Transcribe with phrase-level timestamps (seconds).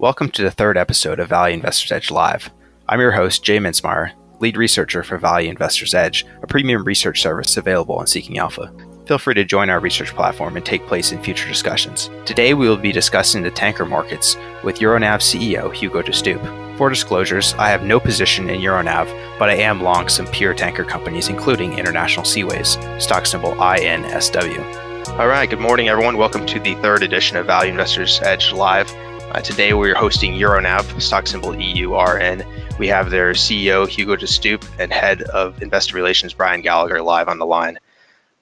[0.00, 2.50] Welcome to the third episode of Value Investors Edge Live.
[2.88, 7.58] I'm your host, Jay Mintzmeyer, lead researcher for Value Investors Edge, a premium research service
[7.58, 8.72] available on Seeking Alpha.
[9.04, 12.08] Feel free to join our research platform and take place in future discussions.
[12.24, 16.76] Today, we will be discussing the tanker markets with Euronav CEO Hugo de.
[16.78, 19.06] For disclosures, I have no position in Euronav,
[19.38, 25.18] but I am long some pure tanker companies, including International Seaways, stock symbol INSW.
[25.18, 26.16] All right, good morning, everyone.
[26.16, 28.90] Welcome to the third edition of Value Investors Edge Live.
[29.30, 32.44] Uh, today we're hosting Euronav, stock symbol EURN.
[32.80, 37.28] We have their CEO Hugo De Stoop and head of investor relations Brian Gallagher live
[37.28, 37.78] on the line.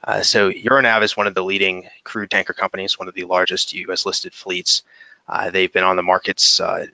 [0.02, 3.74] Uh, so Euronav is one of the leading crude tanker companies, one of the largest
[3.74, 4.06] U.S.
[4.06, 4.82] listed fleets.
[5.28, 6.86] Uh, they've been on the markets uh,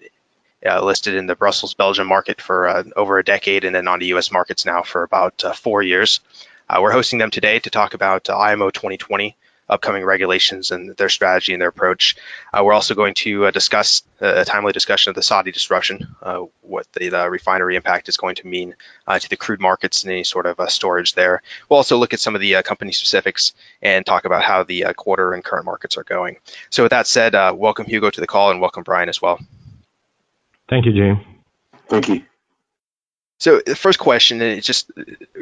[0.66, 4.00] uh, listed in the Brussels, Belgium market for uh, over a decade, and then on
[4.00, 4.32] the U.S.
[4.32, 6.18] markets now for about four years.
[6.80, 9.36] we're hosting them today to talk about IMO 2020
[9.74, 12.16] upcoming regulations and their strategy and their approach.
[12.52, 16.16] Uh, we're also going to uh, discuss uh, a timely discussion of the Saudi disruption,
[16.22, 18.76] uh, what the, the, refinery impact is going to mean
[19.06, 21.42] uh, to the crude markets and any sort of uh, storage there.
[21.68, 25.34] We'll also look at some of the company specifics and talk about how the quarter
[25.34, 26.36] and current markets are going.
[26.70, 29.40] So with that said, welcome Hugo to the call and welcome Brian as well.
[30.68, 31.26] Thank you, Jay.
[31.88, 32.22] Thank you.
[33.38, 34.90] So the first question is just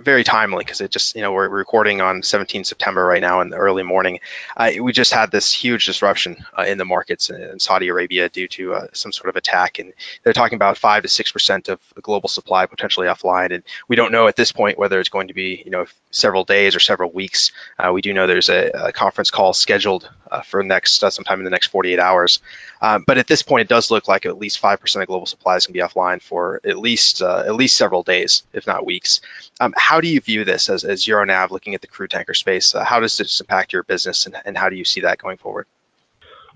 [0.03, 3.50] very timely because it just you know we're recording on 17 September right now in
[3.50, 4.20] the early morning.
[4.56, 8.48] Uh, we just had this huge disruption uh, in the markets in Saudi Arabia due
[8.48, 11.81] to uh, some sort of attack, and they're talking about five to six percent of
[12.00, 13.55] global supply potentially offline.
[13.55, 16.44] And we don't know at this point whether it's going to be you know several
[16.44, 17.53] days or several weeks.
[17.78, 21.39] Uh, we do know there's a, a conference call scheduled uh, for next uh, sometime
[21.39, 22.41] in the next 48 hours.
[22.81, 25.56] but at this point, it does look like at least five percent of global supply
[25.56, 29.20] is going to be offline for at least at least several days, if not weeks.
[29.61, 32.75] Um, how do you view this as, as Euronav looking at the crude tanker space?
[32.75, 35.37] Uh, how does this impact your business and, and how do you see that going
[35.37, 35.67] forward?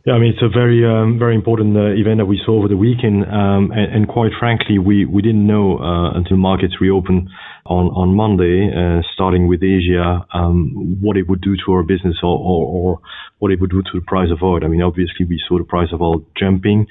[0.07, 2.69] Yeah, I mean, it's a very, um, very important uh, event that we saw over
[2.69, 3.25] the weekend.
[3.27, 7.29] Um, and, and, quite frankly, we, we didn't know uh, until markets reopened
[7.67, 12.19] on, on Monday, uh, starting with Asia, um, what it would do to our business
[12.23, 13.01] or, or, or,
[13.41, 14.65] what it would do to the price of oil.
[14.65, 16.87] I mean, obviously, we saw the price of oil jumping,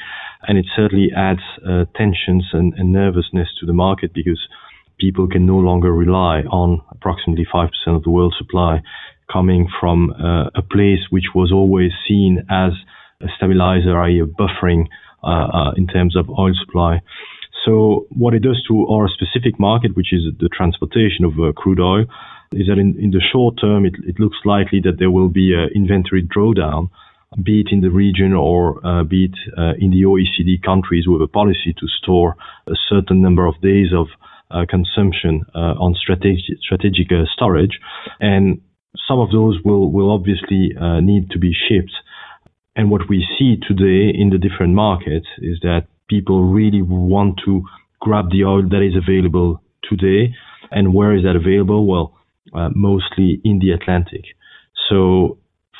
[0.45, 4.45] and it certainly adds uh, tensions and, and nervousness to the market because
[4.99, 8.81] people can no longer rely on approximately 5% of the world supply
[9.31, 12.71] coming from uh, a place which was always seen as
[13.21, 14.19] a stabilizer, i.e.
[14.19, 14.85] a buffering
[15.23, 17.01] uh, uh, in terms of oil supply.
[17.65, 21.79] So what it does to our specific market, which is the transportation of uh, crude
[21.79, 22.05] oil,
[22.51, 25.53] is that in, in the short term, it, it, looks likely that there will be
[25.53, 26.89] an inventory drawdown,
[27.41, 31.21] be it in the region or uh, be it uh, in the OECD countries with
[31.21, 32.35] a policy to store
[32.67, 34.07] a certain number of days of
[34.69, 37.79] consumption uh, on strategic, strategic uh, storage.
[38.19, 38.61] And
[39.07, 41.91] some of those will, will obviously need to be shipped
[42.75, 47.63] and what we see today in the different markets is that people really want to
[48.01, 50.33] grab the oil that is available today.
[50.71, 51.87] And where is that available?
[51.87, 52.17] Well,
[52.53, 54.25] uh, mostly in the Atlantic.
[54.89, 55.37] So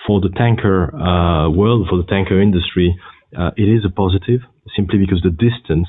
[0.07, 2.95] for the tanker uh, world, for the tanker industry,
[3.37, 4.39] uh, it is a positive
[4.75, 5.87] simply because the distance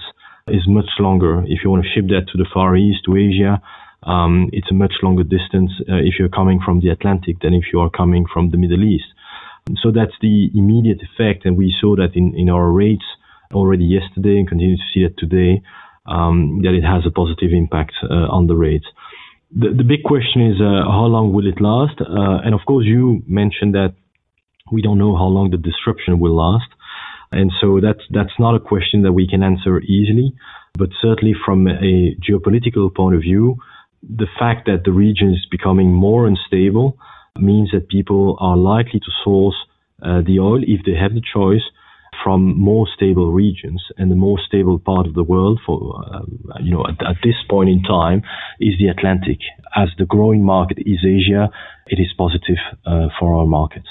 [0.49, 1.43] is much longer.
[1.47, 3.61] If you want to ship that to the Far East, to Asia,
[4.05, 7.65] um, it's a much longer distance uh, if you're coming from the Atlantic than if
[7.73, 9.07] you are coming from the Middle East.
[9.83, 13.05] So that's the immediate effect, and we saw that in, in our rates
[13.53, 15.63] already yesterday and continue to see it today,
[16.07, 18.87] um, that it has a positive impact uh, on the rates.
[19.51, 22.01] The, the big question is uh, how long will it last?
[22.01, 23.95] Uh, and of course, you mentioned that
[24.71, 26.71] we don't know how long the disruption will last.
[27.33, 30.35] And so that's, that's not a question that we can answer easily.
[30.79, 33.57] But certainly from a geopolitical point of view,
[34.03, 36.99] the fact that the region is becoming more unstable
[37.39, 39.57] means that people are likely to source
[40.03, 41.63] uh, the oil if they have the choice
[42.23, 46.21] from more stable regions and the more stable part of the world for uh,
[46.61, 48.23] you know at, at, this point in time
[48.61, 49.39] is the Atlantic
[49.75, 51.51] as the growing market is Asia
[51.87, 52.57] it is positive
[52.87, 53.89] uh, for our markets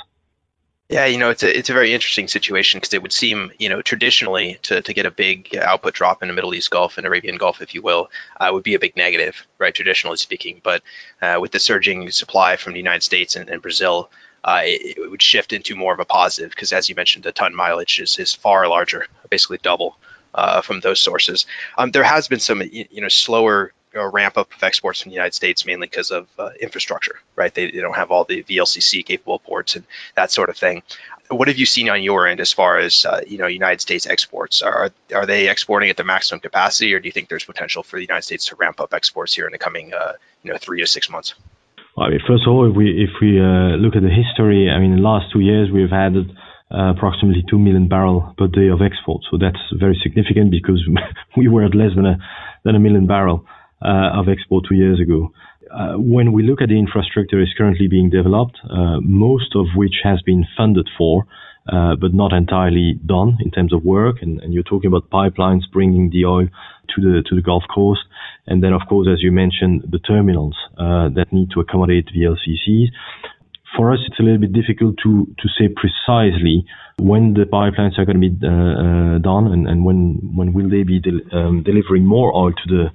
[0.88, 3.70] yeah, you know, it's a it's a very interesting situation because it would seem, you
[3.70, 7.08] know, traditionally to, to get a big output drop in the Middle East Gulf and
[7.08, 9.74] Arabian Gulf, if you will, uh, would be a big negative, right?
[9.74, 10.84] Traditionally speaking, but
[11.24, 14.12] uh, with the surging supply from the United States and, and Brazil,
[14.44, 17.32] uh, it, it, would shift into more of a positive because, as you mentioned, the
[17.32, 19.98] ton mileage is is far larger, basically double
[20.36, 21.48] uh, from those sources.
[21.80, 25.16] Um, there has been some, you know, slower a ramp up of exports from the
[25.16, 27.54] United States mainly because of uh, infrastructure, right?
[27.54, 30.84] They, they, don't have all the VLCC capable ports and that sort of thing.
[31.30, 34.06] What have you seen on your end as far as uh, you know United States
[34.06, 34.62] exports?
[34.62, 37.96] Are are they exporting at the maximum capacity, or do you think there's potential for
[37.96, 40.14] the United States to ramp up exports here in the coming uh,
[40.44, 41.34] you know three to six months?
[41.98, 44.70] Well, I mean, first of all, if we if we uh, look at the history,
[44.70, 46.14] I mean, in the last two years we've had
[46.72, 49.22] uh, approximately 2 million barrel per day of export.
[49.30, 50.82] So that's very significant because
[51.38, 52.18] we were at less than a,
[52.64, 53.46] than a million barrel
[53.86, 55.32] of export two years ago.
[55.72, 59.96] Uh, when we look at the infrastructure is currently being developed, uh, most of which
[60.04, 61.26] has been funded for,
[61.68, 64.18] uh, but not entirely done in terms of work.
[64.22, 66.48] And, and, you're talking about pipelines bringing the oil
[66.96, 68.02] to the to the Gulf Coast,
[68.46, 72.90] and then of course, as you mentioned, the terminals uh, that need to accommodate VLCCs
[73.76, 76.66] for us, it's a little bit difficult to, to say precisely
[76.98, 80.70] when the pipelines are going to be uh, uh, done and, and when, when will
[80.70, 81.02] they be
[81.34, 82.86] um, delivering more oil to the,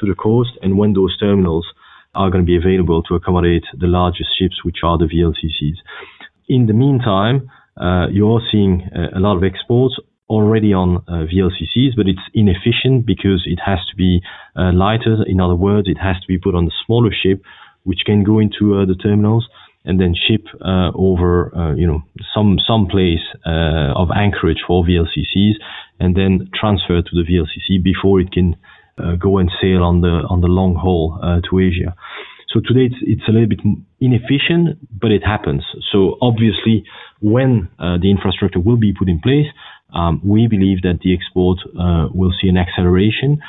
[0.00, 1.66] to the coast and when those terminals
[2.14, 5.76] are going to be available to accommodate the largest ships, which are the VLCCs.
[6.48, 9.96] In the meantime, uh, you're seeing a lot of exports
[10.28, 14.20] already on uh, VLCCs, but it's inefficient because it has to be
[14.56, 15.22] uh, lighter.
[15.26, 17.42] In other words, it has to be put on the smaller ship,
[17.84, 19.46] which can go into uh, the terminals
[19.84, 22.02] and then ship uh, over uh, you know
[22.34, 25.54] some some place uh, of anchorage for VLCCs,
[26.00, 28.75] and then transfer to the VLCC before it can uh,
[29.20, 31.94] go and sail on the on the long haul uh, to Asia.
[32.48, 33.60] So today it's, it's a little bit
[34.00, 35.64] inefficient, but it happens.
[35.92, 36.84] So obviously,
[37.20, 39.46] when uh, the infrastructure will be put in place,
[39.92, 41.58] um, we believe that the export
[42.14, 43.40] will see an acceleration,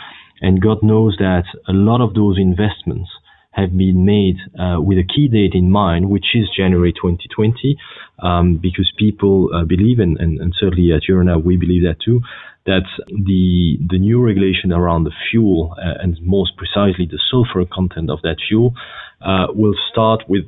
[0.41, 3.09] and God knows that a lot of those investments
[3.57, 7.75] have been made uh, with a key date in mind, which is January 2020,
[8.19, 12.21] um, because people uh, believe, and, and, and, certainly at Euronav we believe that too,
[12.65, 18.09] that the the new regulation around the fuel, uh, and most precisely the sulfur content
[18.09, 18.73] of that fuel,
[19.21, 20.45] uh, will start with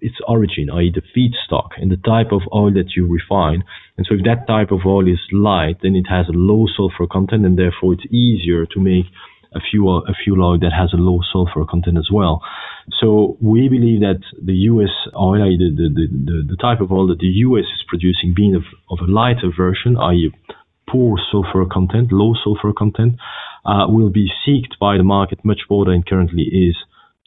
[0.00, 0.92] its origin, i.e.
[0.92, 3.62] the feedstock and the type of oil that you refine.
[3.96, 7.06] And so if that type of oil is light, then it has a low sulfur
[7.06, 9.06] content and therefore it's easier to make
[9.54, 12.42] a fuel a fuel oil that has a low sulfur content as well.
[13.00, 14.90] So we believe that the U.S.
[15.14, 17.64] oil, the, the, the, the type of oil that the U.S.
[17.64, 20.32] is producing, being of, of a lighter version, i.e.
[20.88, 23.14] poor sulfur content, low sulfur content,
[23.64, 26.76] uh, will be sought by the market much more than currently is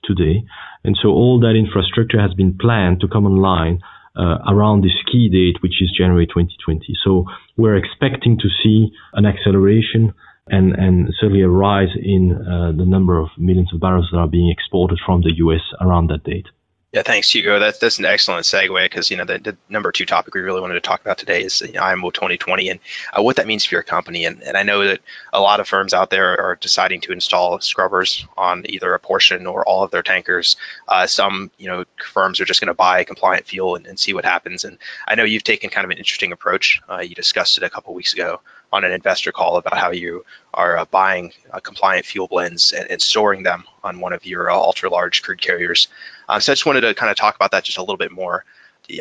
[0.04, 0.44] today.
[0.84, 3.80] And so all that infrastructure has been planned to come online
[4.16, 6.94] uh, around this key date, which is January 2020.
[7.04, 7.26] So
[7.58, 10.14] we're expecting to see an acceleration
[10.48, 14.28] and, and certainly a rise in uh, the number of millions of barrels that are
[14.28, 15.62] being exported from the U.S.
[15.80, 16.48] around that date.
[16.94, 17.58] Yeah, thanks, Hugo.
[17.60, 20.62] That's that's an excellent segue because you know the, the, number two topic we really
[20.62, 22.80] wanted to talk about today is you know, IMO 2020 and
[23.18, 24.26] uh, what that means for your company.
[24.26, 25.00] And, and I know that
[25.34, 29.48] a lot of firms out there are deciding to install scrubbers on either a portion
[29.48, 30.56] or all of their tankers.
[30.88, 34.14] Uh, some you know firms are just going to buy compliant fuel and, and, see
[34.14, 34.64] what happens.
[34.64, 36.80] And I know you've taken kind of an interesting approach.
[36.88, 38.40] Uh, you discussed it a couple weeks ago
[38.74, 42.90] on an investor call about how you are uh, buying uh, compliant fuel blends and,
[42.90, 45.88] and, storing them on one of your uh, ultra large crude carriers.
[46.28, 48.12] Um, so I just wanted to kind of talk about that just a little bit
[48.12, 48.44] more.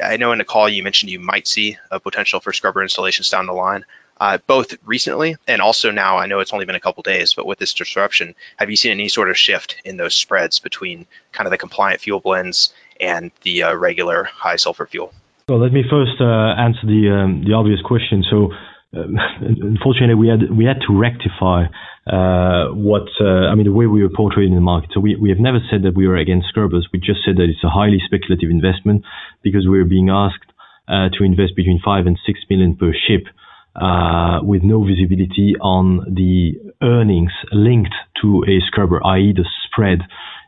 [0.03, 3.31] I know in the call you mentioned you might see a potential for scrubber installations
[3.31, 3.87] down the line.
[4.21, 7.47] Uh, both recently and also now, I know it's only been a couple days, but
[7.47, 11.47] with this disruption, have you seen any sort of shift in those spreads between kind
[11.47, 15.13] of the compliant fuel blends and the uh, regular high sulfur fuel?
[15.49, 18.23] Well, let me first uh, answer the um, the obvious question.
[18.31, 18.53] So
[19.41, 21.65] unfortunately, we had we had to rectify
[22.07, 24.91] uh, what uh, I mean the way we were portrayed in the market.
[24.93, 26.89] So we we have never said that we were against scrubbers.
[26.93, 29.05] We just said that it's a highly speculative investment
[29.43, 30.53] because we are being asked
[30.89, 33.27] uh, to invest between five and six million per ship.
[33.75, 36.53] Uh, with no visibility on the
[36.83, 40.01] earnings linked to a scrubber, i.e., the spread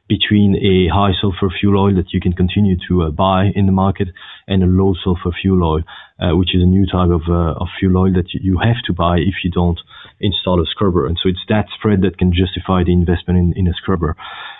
[0.08, 3.72] between a high sulfur fuel oil that you can continue to uh, buy in the
[3.72, 4.08] market
[4.46, 5.82] and a low sulfur fuel oil,
[6.20, 8.92] uh, which is a new type of, uh, of fuel oil that you have to
[8.92, 9.80] buy if you don't
[10.20, 11.06] install a scrubber.
[11.06, 14.14] And so it's that spread that can justify the investment in, in a scrubber.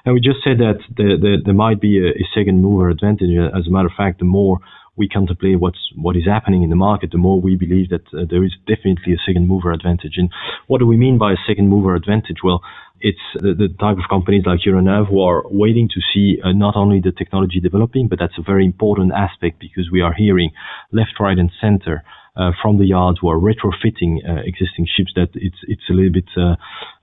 [0.05, 3.31] And we just said that the, the, there might be a, a second mover advantage.
[3.31, 4.61] As a matter of fact, the more
[4.97, 8.25] we contemplate what's what is happening in the market, the more we believe that uh,
[8.29, 10.15] there is definitely a second mover advantage.
[10.17, 10.31] And
[10.67, 12.39] what do we mean by a second mover advantage?
[12.45, 12.63] Well,
[13.01, 16.77] it's the, the, type of companies like Euronav who are waiting to see uh, not
[16.77, 20.53] only the technology developing, but that's a very important aspect because we are hearing
[20.93, 22.03] left, right, and center
[22.37, 26.13] uh, from the yards who are retrofitting uh, existing ships that it's it's a little
[26.13, 26.57] bit uh,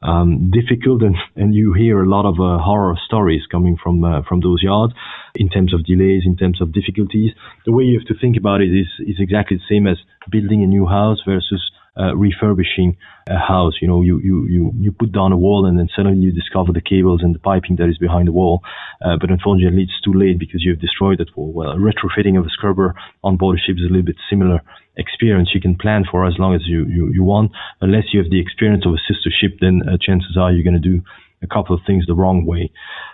[0.05, 4.41] um, difficult and, and you hear a lot of uh, horror stories coming from from
[4.41, 4.93] those yards
[5.35, 7.31] in terms of delays, in terms of difficulties.
[7.65, 9.97] The way you have to think about it is is exactly the same as
[10.29, 13.73] building a new house versus uh, refurbishing a house.
[13.81, 16.71] You know, you, you, you, you put down a wall and then suddenly you discover
[16.71, 18.61] the cables and the piping that is behind the wall.
[19.03, 21.51] Uh, but unfortunately, it's too late because you've destroyed that wall.
[21.51, 24.61] Well, retrofitting of a scrubber on board a ship is a little bit similar
[24.97, 27.51] experience you can plan for as long as you, you, you want.
[27.81, 30.81] Unless you have the experience of a sister ship, then uh, chances are you're going
[30.81, 31.01] to do
[31.43, 32.71] a couple of things the wrong way.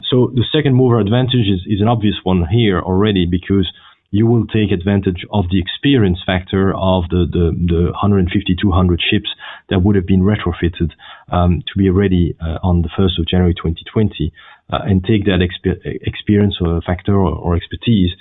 [0.09, 3.71] So the second mover advantage is, is an obvious one here already because
[4.11, 9.29] you will take advantage of the experience factor of the, the, the 150, 200 ships
[9.69, 10.91] that would have been retrofitted
[11.31, 14.31] um, to be ready uh, on the 1st of January 2020
[14.71, 18.11] uh, and take that exper- experience or factor or, or expertise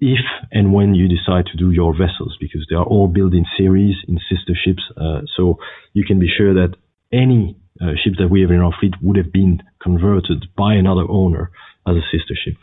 [0.00, 3.44] if and when you decide to do your vessels because they are all built in
[3.56, 4.82] series in sister ships.
[4.96, 5.58] Uh, so
[5.92, 6.76] you can be sure that
[7.12, 11.04] any uh, ships that we have in our fleet would have been converted by another
[11.08, 11.50] owner
[11.86, 12.54] as a sister ship.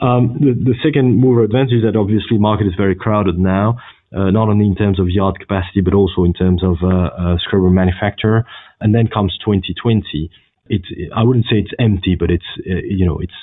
[0.00, 3.78] Um, the, the, second mover advantage is that obviously market is very crowded now,
[4.14, 7.38] uh, not only in terms of yard capacity, but also in terms of uh, uh,
[7.38, 8.44] scrubber manufacturer.
[8.80, 10.30] And then comes 2020.
[10.66, 13.34] It's, I wouldn't say it's empty, but it's, uh, you know, it's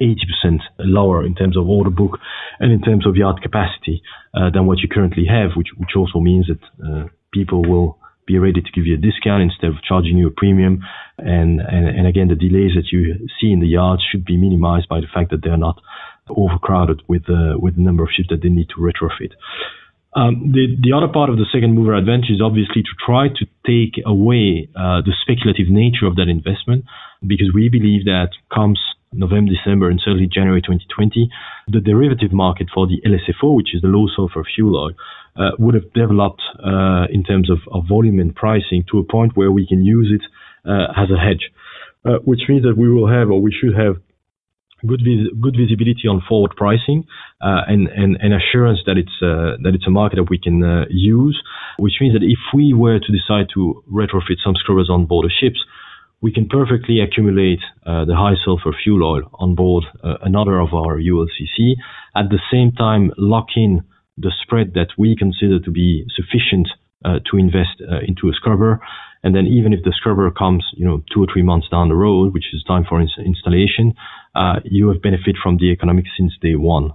[0.00, 2.18] 80% lower in terms of order book
[2.60, 4.02] and in terms of yard capacity
[4.34, 8.70] than what you currently have, which, which also means that people will be ready to
[8.72, 10.80] give you a discount instead of charging you a premium.
[11.18, 14.88] And, and, and again, the delays that you see in the yards should be minimized
[14.88, 15.80] by the fact that they're not
[16.28, 19.32] overcrowded with, uh, with the number of ships that they need to retrofit.
[20.16, 23.44] Um, the, the other part of the second mover advantage is obviously to try to
[23.68, 26.84] take away uh, the speculative nature of that investment
[27.20, 28.80] because we believe that comes
[29.12, 31.28] November, December, and certainly January 2020,
[31.68, 34.92] the derivative market for the LSFO, which is the low sulfur fuel oil,
[35.58, 39.52] would have developed uh, in terms of, of, volume and pricing to a point where
[39.52, 40.24] we can use it
[40.68, 41.50] uh, as a hedge,
[42.04, 43.96] uh, which means that we will have or we should have
[44.86, 47.04] good vis- good visibility on forward pricing
[47.40, 50.86] uh, and, and, and assurance that it's uh, that it's a market that we can
[50.90, 51.40] use,
[51.78, 55.32] which means that if we were to decide to retrofit some scrubbers on board the
[55.40, 55.60] ships,
[56.20, 60.72] we can perfectly accumulate uh, the high sulfur fuel oil on board uh, another of
[60.72, 61.74] our ULCC,
[62.14, 63.84] at the same time lock in
[64.18, 66.68] the spread that we consider to be sufficient
[67.04, 68.80] uh, to invest uh, into a scrubber.
[69.22, 71.94] And then even if the scrubber comes, you know, two or three months down the
[71.94, 73.94] road, which is time for ins- installation,
[74.34, 76.92] uh, you have benefit from the economics since day one.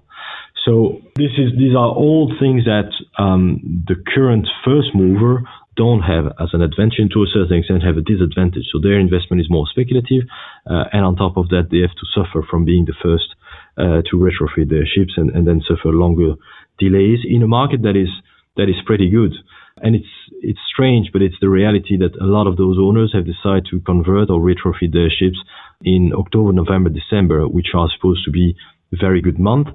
[0.66, 5.42] So this is these are all things that um, the current first mover
[5.76, 8.70] don't have as an advantage and to a certain extent have a disadvantage.
[8.72, 10.24] So their investment is more speculative,
[10.70, 13.34] uh, and on top of that, they have to suffer from being the first
[13.78, 16.36] uh, to retrofit their ships and, and then suffer longer
[16.80, 18.10] delays in a market that is
[18.58, 19.34] that is pretty good.
[19.78, 23.26] And it's it's strange, but it's the reality that a lot of those owners have
[23.26, 25.38] decided to convert or retrofit their ships
[25.84, 28.56] in October, November, December, which are supposed to be
[28.92, 29.72] very good months.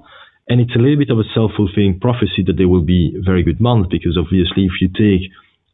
[0.49, 3.59] And it's a little bit of a self-fulfilling prophecy that they will be very good
[3.59, 5.29] months because obviously if you take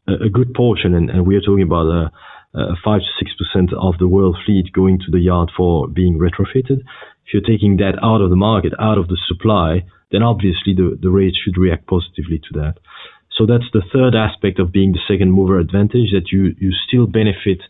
[0.08, 2.10] a, good portion, and, and we are talking about a,
[2.54, 6.18] a five to six percent of the world fleet going to the yard for being
[6.18, 6.80] retrofitted.
[7.26, 10.98] If you're taking that out of the market, out of the supply, then obviously the,
[11.00, 12.74] the rates should react positively to that.
[13.36, 17.06] So that's the third aspect of being the second mover advantage that you, you still
[17.06, 17.62] benefit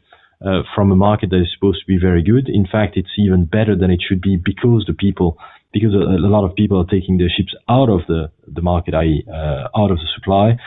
[0.45, 2.49] uh, from a market that is supposed to be very good.
[2.49, 5.39] In fact, it's even better than it should be because the people,
[5.73, 8.93] because a, a lot of people are taking their ships out of the, the market,
[8.93, 10.59] i.e., uh, out of the supply.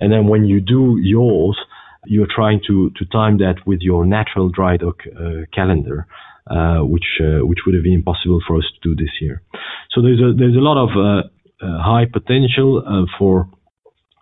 [0.00, 1.56] And then when you do yours,
[2.06, 6.06] you're trying to, to time that with your natural dry dock uh, calendar,
[6.50, 9.42] uh, which uh, which would have been impossible for us to do this year.
[9.92, 11.28] So there's a there's a lot of uh,
[11.64, 13.48] uh, high potential uh, for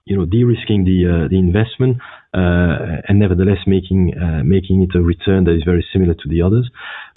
[0.04, 1.96] you know de-risking the the investment
[2.32, 4.12] and nevertheless making
[4.44, 6.70] making it a return that is very similar to the others.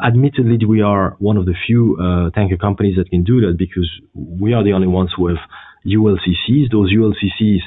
[0.03, 1.97] Admittedly, we are one of the few
[2.33, 5.37] tanker companies that can do that because we are the only ones who have
[5.85, 6.71] ULCCs.
[6.71, 7.61] Those ULCCs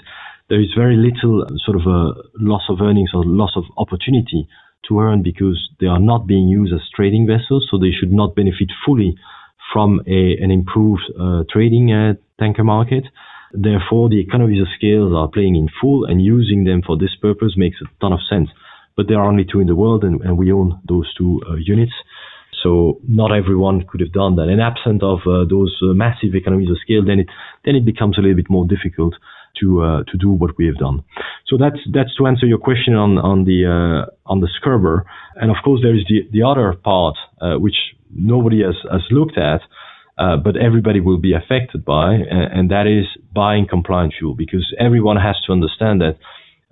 [0.48, 4.46] there is very little sort of a loss of earnings or loss of opportunity
[4.88, 8.36] to earn because they are not being used as trading vessels, so they should not
[8.36, 9.16] benefit fully
[9.72, 13.04] from a, an improved uh, trading uh, tanker market.
[13.52, 17.54] Therefore, the economies of scale are playing in full, and using them for this purpose
[17.56, 18.48] makes a ton of sense.
[18.96, 21.54] But there are only two in the world, and, and we own those two uh,
[21.54, 21.92] units.
[22.62, 24.48] So not everyone could have done that.
[24.48, 27.28] And absent of uh, those uh, massive economies of scale, then it
[27.64, 29.14] then it becomes a little bit more difficult
[29.60, 31.04] to uh, to do what we have done.
[31.46, 35.04] So that's that's to answer your question on on the uh, on the scrubber.
[35.36, 37.76] And of course, there is the the other part uh, which
[38.10, 39.60] nobody has has looked at.
[40.18, 44.64] Uh, but everybody will be affected by, and, and that is buying compliant fuel, because
[44.80, 46.16] everyone has to understand that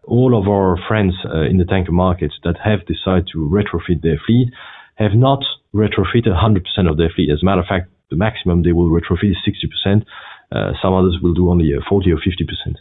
[0.07, 4.19] all of our friends uh, in the tanker markets that have decided to retrofit their
[4.25, 4.49] fleet
[4.97, 5.41] have not
[5.75, 7.31] retrofitted 100% of their fleet.
[7.31, 9.37] As a matter of fact, the maximum they will retrofit is
[9.87, 10.05] 60%.
[10.53, 12.77] Uh, some others will do only uh, 40 or 50 percent.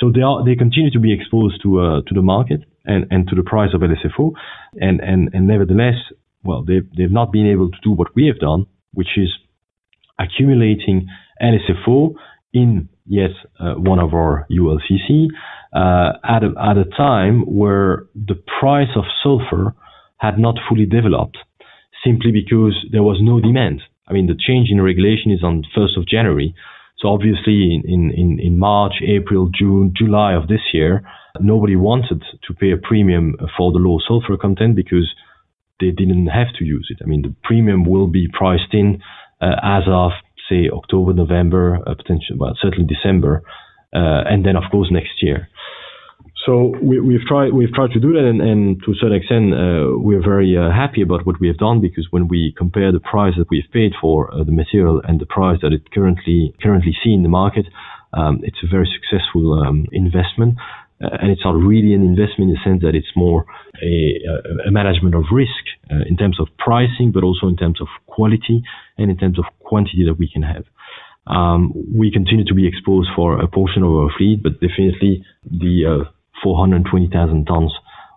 [0.00, 3.28] So they are they continue to be exposed to uh, to the market and, and
[3.28, 4.32] to the price of LSFO,
[4.74, 5.94] and and and nevertheless,
[6.42, 9.30] well, they they've not been able to do what we have done, which is
[10.18, 11.08] accumulating
[11.42, 12.14] LSFO
[12.52, 13.30] in yet
[13.60, 15.28] uh, one of our ULCC
[15.74, 19.74] uh, at, a, at a time where the price of sulfur
[20.18, 21.36] had not fully developed
[22.04, 23.82] simply because there was no demand.
[24.08, 26.54] I mean, the change in regulation is on 1st of January.
[27.04, 31.06] So obviously in, in, in March, April, June, July of this year,
[31.38, 35.12] nobody wanted to pay a premium for the low sulfur content because
[35.80, 37.04] they didn't have to use it.
[37.04, 39.02] I mean, the premium will be priced in
[39.42, 40.12] uh, as of
[40.48, 43.42] say October, November, uh, potentially, well, certainly December,
[43.94, 45.48] uh, and then of course next year.
[46.46, 49.54] So we, have tried we've tried to do that, and, and to a certain extent,
[49.54, 53.00] uh, we're very uh, happy about what we have done because when we compare the
[53.00, 56.94] price that we've paid for uh, the material and the price that it currently currently
[57.02, 57.64] see in the market,
[58.12, 60.56] um, it's a very successful um, investment.
[61.02, 63.46] Uh, and it's not really an investment in the sense that it's more
[63.82, 64.14] a,
[64.68, 68.62] a management of risk uh, in terms of pricing, but also in terms of quality
[68.96, 70.64] and in terms of quantity that we can have.
[71.26, 76.04] Um, we continue to be exposed for a portion of our fleet, but definitely the
[76.04, 76.10] uh,
[76.42, 77.72] 420,000 tons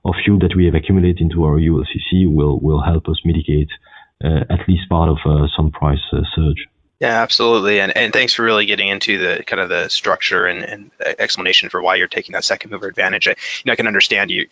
[0.06, 3.70] of fuel that we have accumulated into our ULCC will help us mitigate
[4.24, 6.68] uh, at least part of uh, some price uh, surge.
[7.00, 7.80] Yeah, absolutely.
[8.10, 12.08] Thanks for really getting into the kind of the structure and, explanation for why you're
[12.08, 13.28] taking that second mover advantage.
[13.28, 13.36] I, you
[13.68, 14.48] know, I can understand you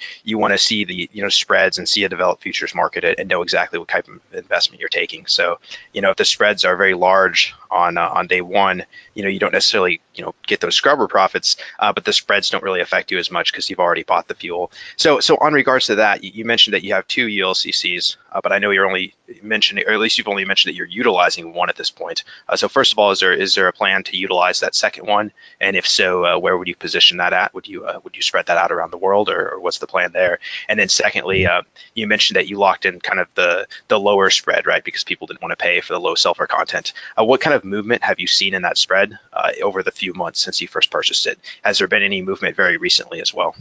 [0.53, 3.79] to see the you know spreads and see a developed futures market and know exactly
[3.79, 5.25] what type of investment you're taking.
[5.25, 5.57] So,
[5.91, 9.53] you know, if the spreads are very large on day one, you know, you don't
[9.53, 13.17] necessarily you know get those scrubber profits, uh, but the spreads don't really affect you
[13.17, 14.72] as much because you've already bought the fuel.
[14.98, 18.51] So so on regards to that, you, mentioned that you have two ULCCs, uh, but
[18.51, 21.69] I know you're only mentioning, or at least you've only mentioned that you're utilizing one
[21.69, 22.24] at this point.
[22.48, 25.07] Uh, so first of all, is there is there a plan to utilize that second
[25.07, 25.31] one?
[25.62, 27.53] And if so, uh, where would you position that at?
[27.53, 29.88] Would you uh, would you spread that out around the world, or, or what's the
[29.88, 30.39] plan there?
[30.67, 31.62] And then secondly, uh,
[31.93, 34.84] you mentioned that you locked in kind of the the lower spread, right?
[34.84, 36.91] Because people didn't want to pay for the low sulfur content.
[37.17, 40.41] What kind of movement have you seen in that spread uh, over the few months
[40.41, 41.39] since you first purchased it?
[41.63, 43.55] Has there been any movement very recently as well?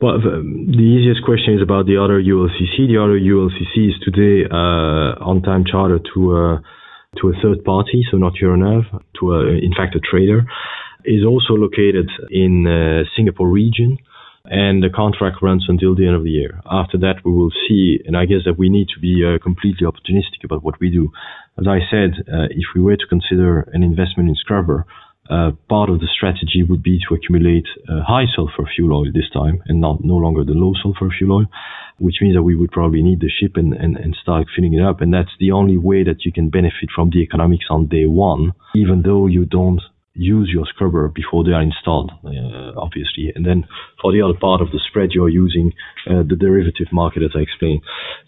[0.00, 0.44] Well, the,
[0.76, 2.86] the, easiest question is about the other ULCC.
[2.86, 6.58] The other ULCC is today uh, on time charter to uh,
[7.20, 8.84] to a third party, so not Euronav,
[9.20, 10.44] to a, in fact a trader,
[11.04, 13.96] is also located in uh, Singapore region,
[14.50, 16.60] and the contract runs until the end of the year.
[16.70, 19.86] After that, we will see, and I guess that we need to be uh, completely
[19.86, 21.10] opportunistic about what we do.
[21.58, 24.86] As I said, uh, if we were to consider an investment in scrubber,
[25.28, 29.60] uh, part of the strategy would be to accumulate high sulfur fuel oil this time
[29.66, 31.46] and not no longer the low sulfur fuel oil
[31.98, 34.82] which means that we would probably need the ship and, and, and start filling it
[34.82, 35.00] up.
[35.00, 38.52] And that's the only way that you can benefit from the economics on day one,
[38.74, 39.80] even though you don't
[40.16, 43.32] use your scrubber before they are installed, uh, obviously.
[43.34, 43.64] And then
[44.00, 45.72] for the other part of the spread, you're using
[46.08, 47.82] uh, the derivative market, as I explained.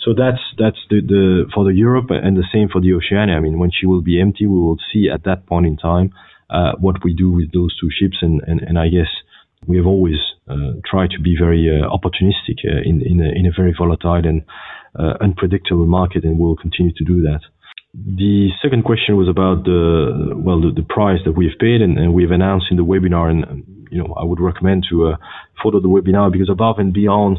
[0.05, 3.37] So that's that's the, the for the Europe and the same for the Oceania.
[3.37, 6.12] I mean, when she will be empty, we will see at that point in time
[6.51, 8.18] uh, what we do with those two ships.
[8.20, 9.11] And, and, and I guess
[9.66, 13.46] we have always uh, tried to be very uh, opportunistic uh, in in a, in
[13.46, 14.42] a very volatile and
[15.20, 17.40] unpredictable market, and we'll continue to do that.
[18.06, 22.14] The second question was about the well the, the price that we've paid, and, and,
[22.14, 23.30] we've announced in the webinar.
[23.30, 25.16] And you know, I would recommend to uh,
[25.62, 27.38] follow the webinar because above and beyond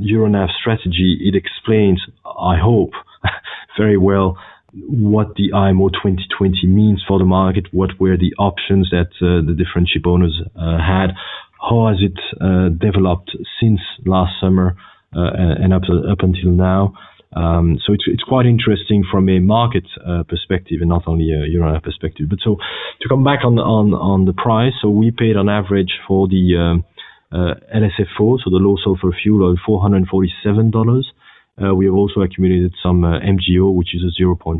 [0.00, 2.92] Euronav strategy, it explains, I hope,
[3.78, 4.38] very well
[4.74, 9.54] what the IMO 2020 means for the market, what were the options that uh, the
[9.56, 11.14] different ship owners uh, had,
[11.60, 14.76] how has it uh, developed since last summer
[15.16, 15.30] uh,
[15.62, 16.94] and up up until now.
[17.34, 21.42] Um, so it's it's quite interesting from a market uh, perspective and not only a
[21.48, 22.28] Euronav perspective.
[22.28, 22.56] But so
[23.00, 26.56] to come back on on on the price, so we paid on average for the
[26.56, 26.84] um,
[27.32, 31.12] uh, LSFO, so the low sulfur fuel oil, four hundred forty seven dollars.
[31.56, 34.58] Uh, we have also accumulated some uh, MGO, which is a 0.1%.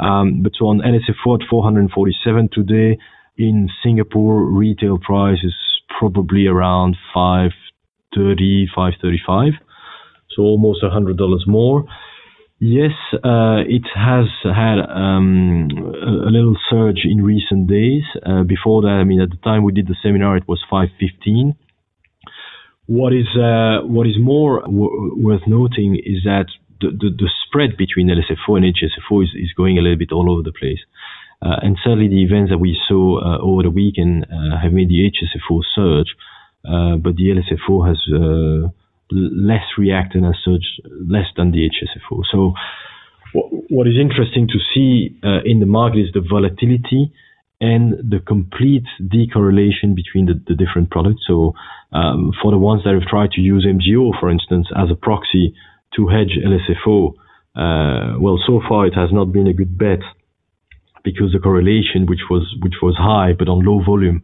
[0.00, 2.98] Um, but so on LSFO at 447 today,
[3.38, 5.54] in Singapore, retail price is
[5.98, 9.52] probably around 530, 535.
[10.36, 11.86] So almost $100 more.
[12.58, 18.02] Yes, uh, it has had um, a, little surge in recent days.
[18.24, 21.54] Uh, before that, I mean, at the time we did the seminar, it was 515.
[22.86, 26.46] What is uh, what is more w- worth noting is that
[26.80, 30.30] the, the, the, spread between LSFO and HSFO is, is going a little bit all
[30.32, 30.78] over the place.
[31.42, 34.88] Uh, and certainly the events that we saw uh, over the weekend uh, have made
[34.88, 36.14] the HSFO surge,
[37.02, 37.98] but the LSFO has
[39.12, 40.64] uh, less reacted as such,
[41.08, 42.22] less than the HSFO.
[42.30, 42.52] So
[43.68, 47.12] what is interesting to see in the market is the volatility
[47.60, 51.22] and the complete decorrelation between the, the different products.
[51.26, 51.54] So
[51.92, 55.54] um, for the ones that have tried to use MGO, for instance, as a proxy
[55.96, 57.14] to hedge LSFO,
[57.56, 60.00] uh, well, so far it has not been a good bet
[61.02, 64.22] because the correlation, which was which was high but on low volume,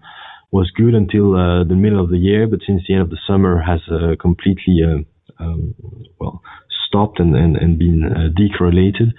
[0.53, 2.47] was good until uh, the middle of the year.
[2.47, 5.75] But since the end of the summer, has uh, completely uh, um,
[6.21, 6.43] well
[6.87, 9.17] stopped and and, and been uh, decorrelated.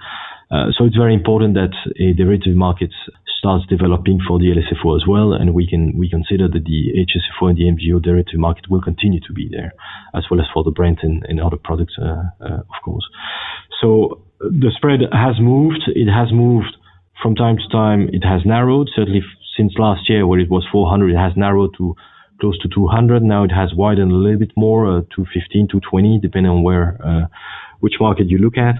[0.50, 2.90] Uh, so it's very important that a derivative market
[3.38, 7.50] starts developing for the LSFO as well, and we can we consider that the HSFO
[7.50, 9.72] and the MGO derivative market will continue to be there,
[10.14, 13.04] as well as for the Brent and, and other products, of course.
[13.80, 15.82] So the spread has moved.
[15.88, 16.76] It has moved
[17.20, 18.08] from time to time.
[18.12, 18.88] It has narrowed.
[18.94, 19.22] Certainly
[19.56, 21.94] since last year, where it was 400, it has narrowed to
[22.40, 23.22] close to 200.
[23.22, 26.62] Now it has widened a little bit more, uh, to 15 to 20, depending on
[26.62, 27.26] where uh,
[27.80, 28.76] which market you look at.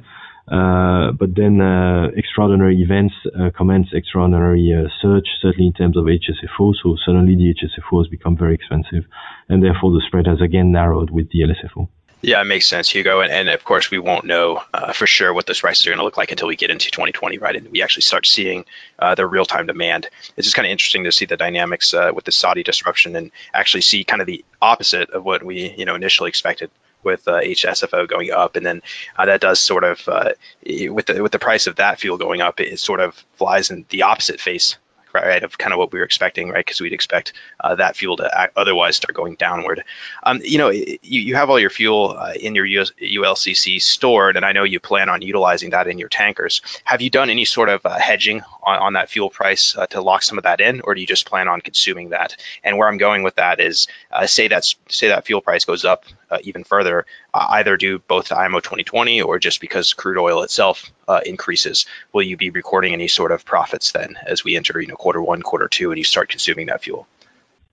[0.46, 6.04] Uh, but then uh, extraordinary events uh, commence extraordinary uh, surge, certainly in terms of
[6.04, 6.74] HSFO.
[6.82, 9.04] So suddenly the HSFO has become very expensive,
[9.48, 11.88] and therefore the spread has again narrowed with the LSFO.
[12.24, 13.20] Yeah, it makes sense, Hugo.
[13.20, 15.98] And, and of course, we won't know uh, for sure what those prices are going
[15.98, 17.54] to look like until we get into 2020, right?
[17.54, 18.64] And we actually start seeing
[18.98, 20.08] uh, the real time demand.
[20.34, 23.30] It's just kind of interesting to see the dynamics uh, with the Saudi disruption and
[23.52, 26.70] actually see kind of the opposite of what we you know initially expected
[27.02, 28.80] with uh, HSFO going up, and then
[29.18, 30.30] uh, that does sort of uh,
[30.64, 33.84] with the with the price of that fuel going up, it sort of flies in
[33.90, 34.78] the opposite face
[35.22, 36.64] right, of kind of what we were expecting, right?
[36.64, 39.84] Because we'd expect uh, that fuel to otherwise start going downward.
[40.22, 44.36] Um, you know, you, you have all your fuel uh, in your US, ULCC stored,
[44.36, 46.62] and I know you plan on utilizing that in your tankers.
[46.84, 50.00] Have you done any sort of uh, hedging on, on, that fuel price uh, to
[50.00, 52.36] lock some of that in, or do you just plan on consuming that?
[52.62, 55.84] And where I'm going with that is, uh, say that's say that fuel price goes
[55.84, 60.42] up uh, even further, either due both to IMO 2020 or just because crude oil
[60.42, 60.90] itself
[61.26, 61.86] increases.
[62.12, 64.96] Will you be recording any sort of profits then as we enter, you know?
[64.96, 67.06] quarter one, quarter two, and you start consuming that fuel?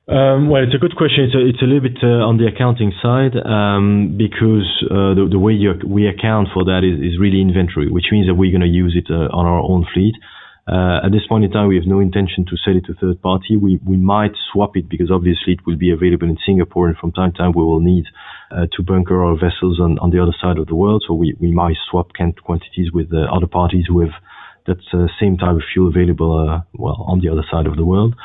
[0.08, 1.24] Um, well, it's a good question.
[1.26, 5.30] It's a, it's a little bit uh, on the accounting side um, because uh, the,
[5.30, 8.52] the, way you, we account for that is, is, really inventory, which means that we're
[8.52, 10.16] going to use it uh, on our own fleet.
[10.72, 13.22] Uh, at this point in time, we have no intention to sell it to third
[13.22, 13.58] party.
[13.58, 17.34] We might swap it because obviously it will be available in Singapore, and from time
[17.34, 18.06] to time we will need
[18.52, 21.04] uh, to bunker our vessels on, the other side of the world.
[21.06, 22.12] So we, might swap
[22.44, 24.16] quantities with uh, other parties who have
[24.66, 24.78] that
[25.20, 28.16] same type of fuel available, well, on the other side of the world.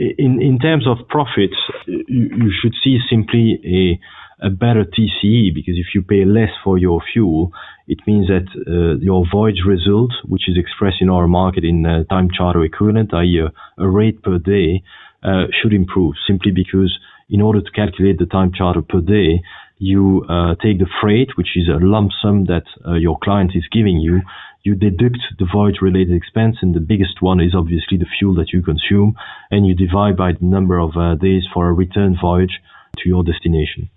[0.00, 4.00] In in terms of profits, you, should see simply a
[4.46, 7.52] a better TCE because if you pay less for your fuel,
[7.86, 12.04] it means that uh, your voyage result, which is expressed in our market in uh,
[12.04, 14.82] time charter equivalent, i.e., a, a rate per day,
[15.22, 19.42] uh, should improve simply because in order to calculate the time charter per day,
[19.80, 23.64] you uh, take the freight, which is a lump sum that uh, your client is
[23.72, 24.20] giving you,
[24.62, 28.52] you deduct the voyage related expense, and the biggest one is obviously the fuel that
[28.52, 29.16] you consume,
[29.50, 32.60] and you divide by the number of uh, days for a return voyage
[32.98, 33.88] to your destination.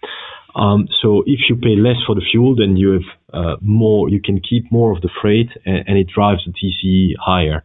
[0.55, 4.21] Um, so if you pay less for the fuel, then you have uh, more, you
[4.21, 7.63] can keep more of the freight, and, and it drives the TCE higher.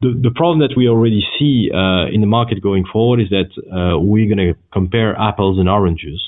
[0.00, 3.50] The, the problem that we already see uh, in the market going forward is that
[3.70, 6.20] uh, we're going to compare apples and oranges.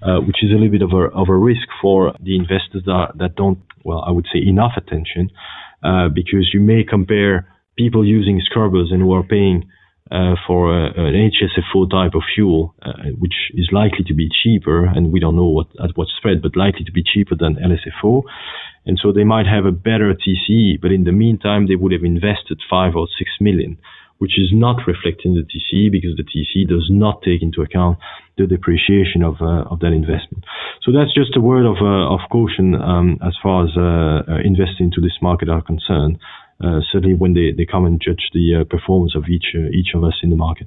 [0.00, 3.08] Uh, which is a little bit of a, of a risk for the investors that,
[3.18, 5.28] that don't, well, I would say enough attention,
[5.82, 9.68] uh, because you may compare people using scrubbers and who are paying
[10.10, 14.86] uh, for a, an HSFO type of fuel, uh, which is likely to be cheaper,
[14.86, 18.22] and we don't know what at what spread, but likely to be cheaper than LSFO.
[18.86, 22.04] And so they might have a better TCE, but in the meantime, they would have
[22.04, 23.78] invested five or six million
[24.18, 27.98] which is not reflected in the TCE because the TCE does not take into account
[28.36, 30.44] the depreciation of uh, of that investment.
[30.82, 34.38] So that's just a word of uh, of caution um, as far as uh, uh
[34.44, 36.18] investing into this market are concerned.
[36.60, 40.02] Uh, certainly, when they, they come and judge the uh, performance of each each of
[40.02, 40.66] us in the market.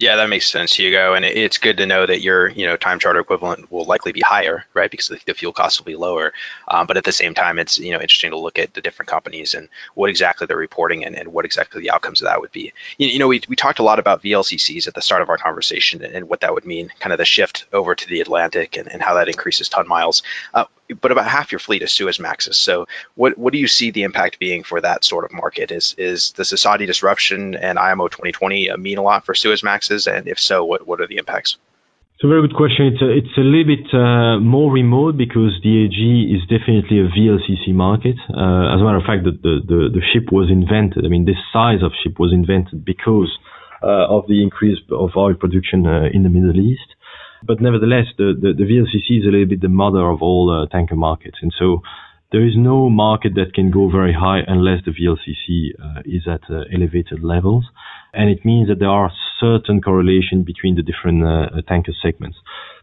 [0.00, 1.14] Yeah, that makes sense, Hugo.
[1.14, 4.22] And it's good to know that your, you know, time charter equivalent will likely be
[4.26, 4.90] higher, right?
[4.90, 6.32] Because the, fuel costs will be lower.
[6.66, 9.08] Um, but at the same time, it's, you know, interesting to look at the different
[9.08, 12.50] companies and what exactly they're reporting and, and what exactly the outcomes of that would
[12.50, 12.72] be.
[12.98, 15.38] You, you know, we, we talked a lot about VLCCs at the start of our
[15.38, 18.76] conversation and, and what that would mean, kind of the shift over to the Atlantic
[18.76, 20.24] and, and how that increases ton miles.
[20.52, 20.64] Uh,
[21.00, 22.56] but about half your fleet is Suezmaxes.
[22.56, 25.70] So what what do you see the impact being for that sort of market?
[25.70, 29.83] Is is the Saudi disruption and IMO 2020 uh, mean a lot for Suezmaxes?
[29.90, 31.56] And if so, what what are the impacts?
[32.14, 32.94] It's a very good question.
[32.94, 35.98] It's a, it's a little bit uh, more remote because the AG
[36.30, 38.14] is definitely a VLCC market.
[38.30, 41.04] Uh, as a matter of fact, the, the, the, ship was invented.
[41.04, 43.34] I mean, this size of ship was invented because
[43.82, 46.86] uh, of the increase of oil production uh, in the Middle East.
[47.42, 50.70] But nevertheless, the, the, the VLCC is a little bit the mother of all uh,
[50.70, 51.38] tanker markets.
[51.42, 51.82] And so
[52.30, 56.46] there is no market that can go very high unless the VLCC uh, is at
[56.72, 57.66] elevated levels.
[58.16, 62.38] And it means that there are certain correlation between the different uh, tanker segments.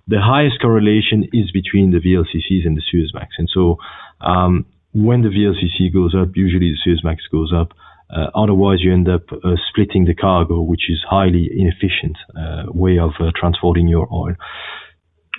[0.07, 3.27] The highest correlation is between the VLCCs and the Suezmax.
[3.37, 3.77] And so
[4.19, 7.69] um, when the VLCC goes up, usually the Suezmax goes up.
[8.09, 12.99] Uh, otherwise, you end up uh, splitting the cargo, which is highly inefficient uh, way
[12.99, 14.35] of uh, transporting your oil.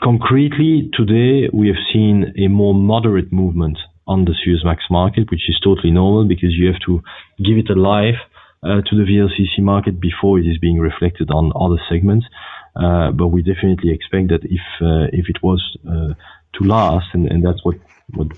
[0.02, 5.60] Concretely, today we have seen a more moderate movement on the Suezmax market, which is
[5.62, 7.02] totally normal because you have to
[7.38, 8.31] give it a life uh,
[8.62, 12.26] to the VLCC market before it is being reflected on other segments.
[12.74, 16.14] Uh, but we definitely expect that if uh, if it was uh,
[16.54, 17.76] to last, and, that's what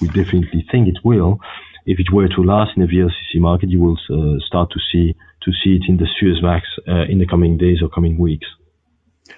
[0.00, 1.40] we definitely think it will,
[1.87, 5.14] if it were to last in the VLCC market, you will uh, start to see
[5.42, 8.46] to see it in the Suezmax uh, in the coming days or coming weeks.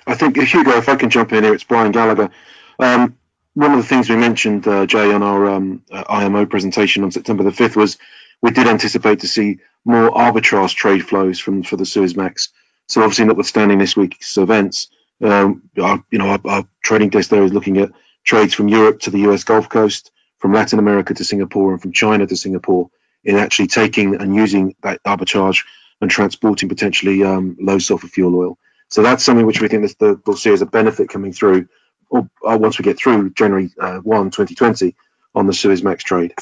[0.06, 2.30] I think Hugo, if I can jump in here, it's Brian Gallagher.
[2.78, 3.16] Um,
[3.54, 7.10] one of the things we mentioned, uh, Jay, on our um, uh, IMO presentation on
[7.10, 7.98] September the 5th was
[8.42, 12.48] we did anticipate to see more arbitrage trade flows from for the Suezmax.
[12.88, 14.88] So obviously, notwithstanding this week's events,
[15.22, 17.90] um, our, you know, our, our, trading desk there is looking at
[18.24, 21.92] trades from Europe to the US Gulf Coast, from Latin America to Singapore, and from
[21.92, 22.90] China to Singapore
[23.24, 25.64] in actually taking and using that arbitrage
[26.00, 28.58] and transporting potentially um, low sulfur fuel oil.
[28.88, 31.68] So that's something which we think that the, we'll see as a benefit coming through
[32.08, 34.94] or, or once we get through January uh, 1, 2020
[35.34, 36.34] on the Suezmax trade.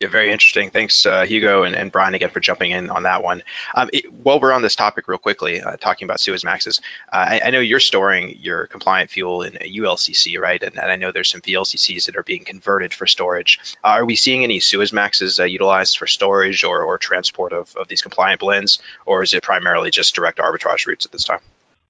[0.00, 0.70] Yeah, very interesting.
[0.70, 3.44] Thanks, uh, Hugo and, and Brian, again for jumping in on that one.
[3.76, 6.80] Um, it, while we're on this topic, real quickly, uh, talking about Suezmaxes,
[7.12, 10.60] uh, I, I, know you're storing your compliant fuel in a ULCC, right?
[10.60, 13.60] And, and, I know there's some VLCCs that are being converted for storage.
[13.84, 17.86] Uh, are we seeing any Suezmaxes uh, utilized for storage or, or transport of, of
[17.86, 21.40] these compliant blends, or is it primarily just direct arbitrage routes at this time?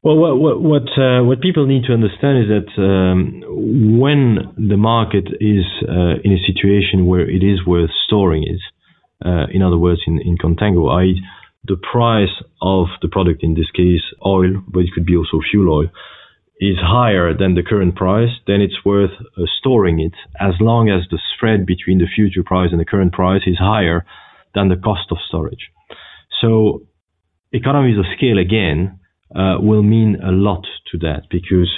[0.04, 3.40] Well, what what uh, what, people need to understand is that um,
[3.98, 8.60] when the market is uh, in a situation where it is worth storing it,
[9.24, 11.22] uh, in other words, in in contango, i.e.,
[11.64, 15.74] the price of the product, in this case oil, but it could be also fuel
[15.74, 15.88] oil,
[16.60, 21.08] is higher than the current price, then it's worth uh, storing it as long as
[21.10, 24.04] the spread between the future price and the current price is higher
[24.54, 25.70] than the cost of storage.
[26.42, 26.82] So,
[27.54, 29.00] economies of scale again
[29.34, 31.70] uh, will mean a lot to that because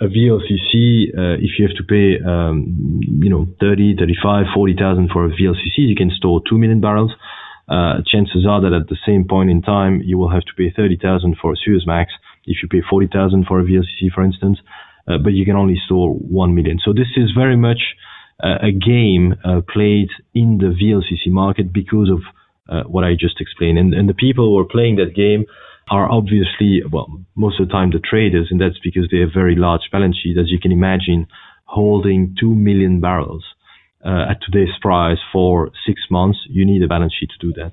[0.00, 5.24] a VLCC, uh, if you have to pay, um, you know, 30, 35, 40,000 for
[5.24, 7.12] a VLCC, you can store 2 million barrels.
[7.68, 10.72] Uh, chances are that at the same point in time, you will have to pay
[10.74, 12.06] 30,000 for a Suezmax
[12.44, 14.58] if you pay 40,000 for a VLCC, for instance,
[15.08, 16.78] uh, but you can only store 1 million.
[16.84, 17.80] So this is very much
[18.42, 22.20] uh, a game uh, played in the VLCC market because of
[22.86, 23.78] what I just explained.
[23.78, 25.44] And, and the people who are playing that game
[25.90, 29.54] are obviously, well, most of the time the traders, and that's because they have very
[29.56, 31.26] large balance sheets, as you can imagine,
[31.64, 33.44] holding 2 million barrels
[34.04, 36.38] uh, at today's price for six months.
[36.48, 37.72] You need a balance sheet to do that.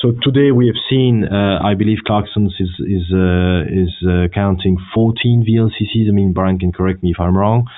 [0.00, 4.78] So today we have seen, uh, I believe Clarksons is is uh, is uh, counting
[4.94, 6.08] 14 VLCCs.
[6.08, 7.68] I mean, Brian can correct me if I'm wrong.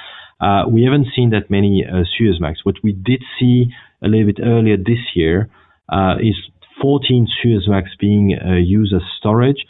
[0.40, 2.58] Uh, we haven't seen that many uh, Suezmax.
[2.62, 3.72] What we did see
[4.04, 5.50] a little bit earlier this year
[6.20, 6.36] is
[6.80, 9.64] 14 Suezmax being uh, used as storage.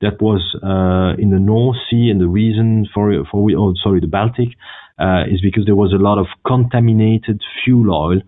[0.00, 4.00] That was uh, in the North Sea, and the reason for for we oh sorry
[4.00, 4.50] the Baltic
[4.98, 8.20] uh, is because there was a lot of contaminated fuel oil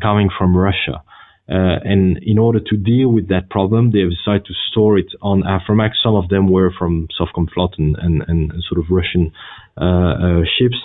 [0.00, 1.02] coming from Russia.
[1.48, 5.12] Uh, and in order to deal with that problem, they have decided to store it
[5.20, 5.90] on Aframax.
[6.02, 9.32] Some of them were from Sovcomflot and, and, and sort of Russian
[9.76, 10.76] uh, uh, ships.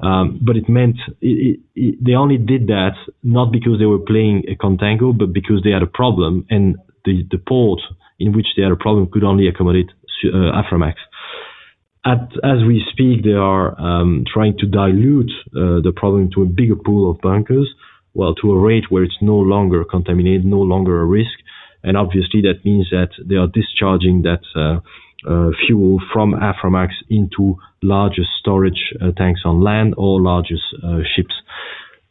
[0.00, 4.44] Um, but it meant it, it, they only did that not because they were playing
[4.48, 7.80] a contango, but because they had a problem, and the, the port
[8.20, 9.90] in which they had a problem could only accommodate
[10.24, 10.94] uh, Aframax.
[12.04, 16.46] At, as we speak, they are um, trying to dilute uh, the problem to a
[16.46, 17.68] bigger pool of bunkers,
[18.14, 21.38] well, to a rate where it's no longer contaminated, no longer a risk,
[21.82, 24.80] and obviously that means that they are discharging that uh,
[25.66, 31.34] fuel from Aframax into larger storage uh, tanks on land or larger uh, ships.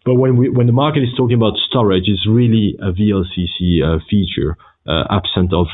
[0.06, 4.00] But when we when the market is talking about storage, it's really a VLCC uh,
[4.10, 4.56] feature,
[4.88, 5.68] uh, absent of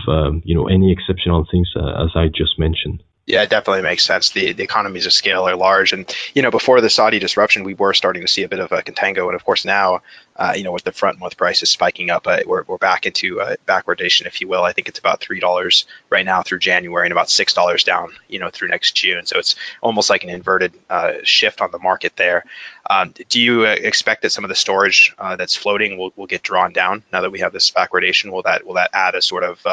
[0.43, 3.03] you know any exceptional things uh, as I just mentioned.
[3.25, 4.31] Yeah, it definitely makes sense.
[4.31, 5.93] The, the economies of scale are large.
[5.93, 8.73] And, you know, before the Saudi disruption, we were starting to see a bit of
[8.73, 9.27] a contango.
[9.27, 10.01] And of course, now,
[10.35, 13.39] uh, you know, with the front month prices spiking up, uh, we're, we're back into
[13.39, 14.63] uh, backwardation, if you will.
[14.63, 18.49] I think it's about $3 right now through January and about $6 down, you know,
[18.49, 19.25] through next June.
[19.25, 22.45] So it's almost like an inverted uh, shift on the market there.
[22.89, 26.27] Um, do you uh, expect that some of the storage uh, that's floating will, will
[26.27, 28.31] get drawn down now that we have this backwardation?
[28.31, 29.65] Will that will that add a sort of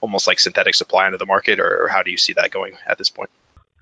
[0.00, 2.98] almost like synthetic supply into the market, or how do you see that going at
[2.98, 3.30] this point?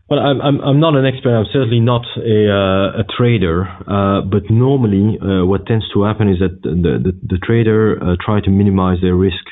[0.08, 1.36] Well, I'm, I'm, I'm not an expert.
[1.36, 3.66] I'm certainly not a, uh, a trader.
[3.66, 8.14] Uh, but normally, uh, what tends to happen is that the, the, the trader uh,
[8.24, 9.44] try to minimize their risk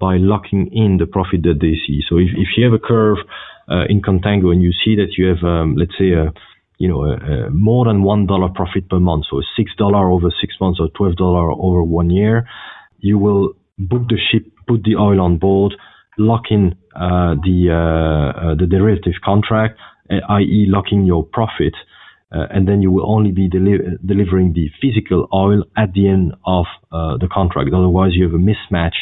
[0.00, 2.00] by locking in the profit that they see.
[2.08, 3.18] So if, if you have a curve
[3.70, 6.32] uh, in contango and you see that you have, um, let's say, a,
[6.78, 10.32] you know, a, a more than one dollar profit per month, so six dollar over
[10.40, 12.48] six months or twelve dollar over one year,
[13.00, 15.74] you will book the ship, put the oil on board,
[16.16, 19.78] lock in uh, the uh, uh, the derivative contract,
[20.10, 21.74] i.e., locking your profit,
[22.30, 26.66] and then you will only be deli- delivering the physical oil at the end of
[26.90, 27.70] the contract.
[27.72, 28.94] Otherwise, you have a mismatch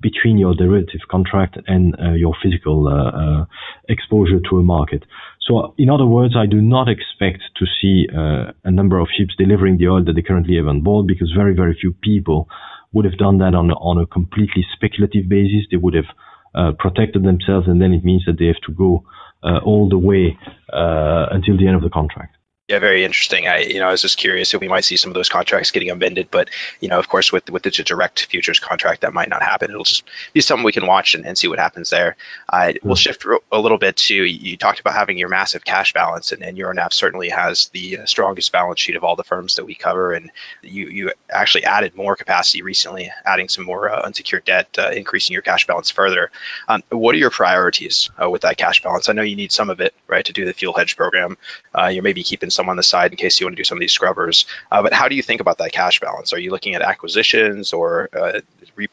[0.00, 3.44] between your derivative contract and uh, your physical uh, uh,
[3.88, 5.04] exposure to a market.
[5.40, 9.34] So, in other words, I do not expect to see uh, a number of ships
[9.36, 12.48] delivering the oil that they currently have on board because very, very few people
[12.92, 15.66] would have done that on, on a completely speculative basis.
[15.70, 16.10] They would have
[16.58, 19.04] uh, protected themselves, and then it means that they have to go
[19.44, 20.36] uh, all the way
[20.72, 22.37] until the end of the contract.
[22.68, 23.48] Yeah, very interesting.
[23.48, 25.70] I, you know, I was just curious if we might see some of those contracts
[25.70, 26.50] getting amended, but
[26.80, 29.70] you know, of course, with with the direct futures contract, that might not happen.
[29.70, 30.04] It'll just
[30.34, 32.16] be something we can watch and, and see what happens there.
[32.46, 32.98] Uh, We'll hmm.
[32.98, 36.58] shift a little bit to you talked about having your massive cash balance, and, and
[36.58, 40.12] Euronav certainly has the uh, strongest balance sheet of all the firms that we cover,
[40.12, 44.90] and you you actually added more capacity recently, adding some more uh, unsecured debt, uh,
[44.90, 46.30] increasing your cash balance further.
[46.68, 49.08] Um, what are your priorities uh, with that cash balance?
[49.08, 51.38] I know you need some of it, right, to do the fuel hedge program.
[51.74, 53.78] Uh, you're maybe keeping some on the side in case you want to do some
[53.78, 54.46] of these scrubbers.
[54.72, 56.32] Uh, but how do you think about that cash balance?
[56.34, 58.40] Are you looking at acquisitions or uh,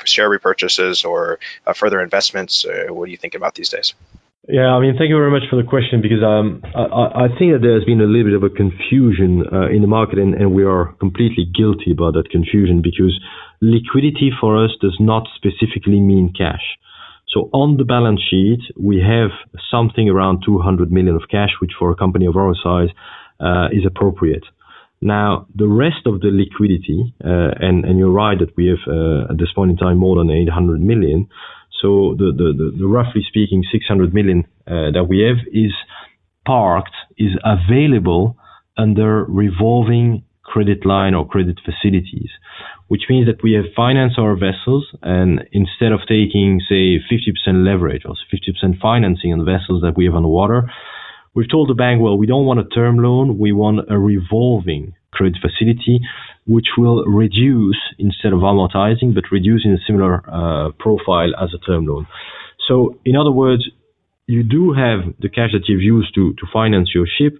[0.05, 2.53] share repurchases or uh, further investments?
[2.65, 3.93] Uh, what are you thinking about these days?
[4.47, 7.49] Yeah, I mean, thank you very much for the question because um, I, I, think
[7.57, 10.53] that there's been a little bit of a confusion uh, in the market, and, and,
[10.53, 13.13] we are completely guilty about that confusion because
[13.59, 16.61] liquidity for us does not specifically mean cash.
[17.33, 19.31] So on the balance sheet, we have
[19.71, 22.89] something around 200 million of cash, which for a company of our size
[23.71, 24.43] is appropriate.
[25.01, 29.37] Now, the rest of the liquidity, uh, and, you're right that we have uh, at
[29.37, 31.27] this point in time more than 800 million.
[31.81, 35.73] So the roughly speaking 600 million that we have is
[36.45, 38.37] parked, is available
[38.77, 42.29] under revolving credit line or credit facilities,
[42.87, 48.03] which means that we have financed our vessels and instead of taking, say, 50% leverage
[48.05, 50.71] or 50% financing on the vessels that we have on the water,
[51.35, 54.93] we've told the bank, well, we don't want a term loan, we want a revolving
[55.11, 55.99] credit facility,
[56.47, 61.59] which will reduce instead of amortizing, but reduce in a similar uh, profile as a
[61.65, 62.07] term loan.
[62.67, 63.63] So, in other words,
[64.27, 67.37] you do have the cash that you've used to, to finance your ship.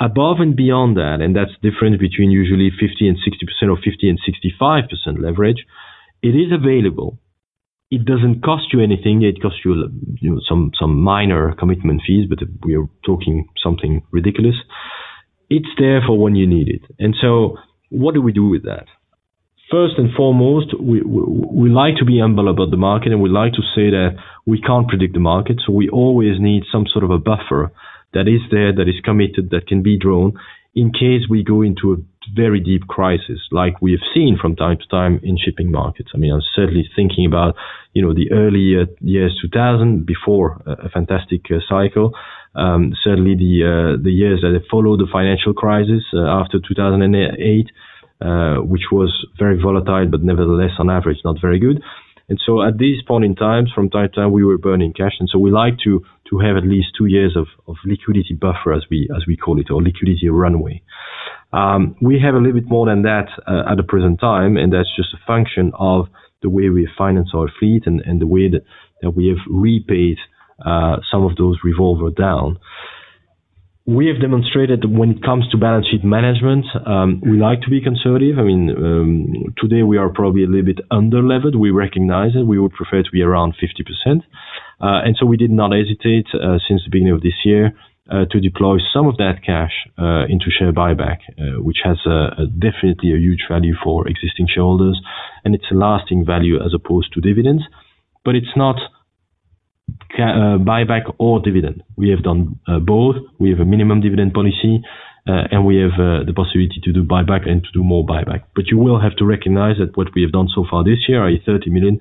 [0.00, 4.18] Above and beyond that, and that's different between usually 50 and 60% or 50 and
[4.22, 5.66] 65% leverage,
[6.22, 7.18] it is available
[7.90, 9.22] it doesn't cost you anything.
[9.22, 9.88] It costs you,
[10.20, 14.56] you know, some some minor commitment fees, but we are talking something ridiculous.
[15.48, 16.82] It's there for when you need it.
[16.98, 17.56] And so,
[17.88, 18.86] what do we do with that?
[19.70, 23.28] First and foremost, we, we, we like to be humble about the market, and we
[23.28, 25.56] like to say that we can't predict the market.
[25.66, 27.72] So we always need some sort of a buffer
[28.14, 30.32] that is there, that is committed, that can be drawn
[30.78, 31.96] in case we go into a
[32.34, 36.10] very deep crisis, like we have seen from time to time in shipping markets.
[36.14, 37.56] I mean, I'm certainly thinking about,
[37.94, 42.12] you know, the early uh, years 2000 before a fantastic uh, cycle.
[42.54, 47.70] Um, certainly the uh, the years that followed the financial crisis uh, after 2008,
[48.20, 51.82] uh, which was very volatile, but nevertheless on average not very good.
[52.28, 55.16] And so at these point in times, from time to time, we were burning cash,
[55.18, 58.72] and so we like to to have at least two years of, of liquidity buffer,
[58.72, 60.82] as we as we call it, or liquidity runway.
[61.52, 64.72] Um, we have a little bit more than that uh, at the present time, and
[64.72, 66.08] that's just a function of
[66.42, 68.64] the way we finance our fleet and, and the way that,
[69.02, 70.18] that we have repaid
[70.64, 72.58] uh, some of those revolver down.
[73.88, 77.80] We have demonstrated when it comes to balance sheet management, um, we like to be
[77.80, 78.38] conservative.
[78.38, 81.56] I mean, um, today we are probably a little bit under levered.
[81.56, 82.44] We recognize it.
[82.44, 84.20] We would prefer to be around 50%.
[84.78, 87.72] Uh, and so we did not hesitate uh, since the beginning of this year
[88.12, 92.44] uh, to deploy some of that cash uh, into share buyback, uh, which has a,
[92.44, 95.00] a definitely a huge value for existing shareholders,
[95.46, 97.62] and it's a lasting value as opposed to dividends.
[98.22, 98.76] But it's not
[100.18, 101.82] buyback or dividend.
[101.96, 103.16] We have done uh, both.
[103.38, 104.82] We have a minimum dividend policy,
[105.26, 105.96] uh, and we have
[106.26, 108.44] the possibility to do buyback and to do more buyback.
[108.54, 111.24] But you will have to recognize that what we have done so far this year,
[111.26, 112.00] i.e., 30 million,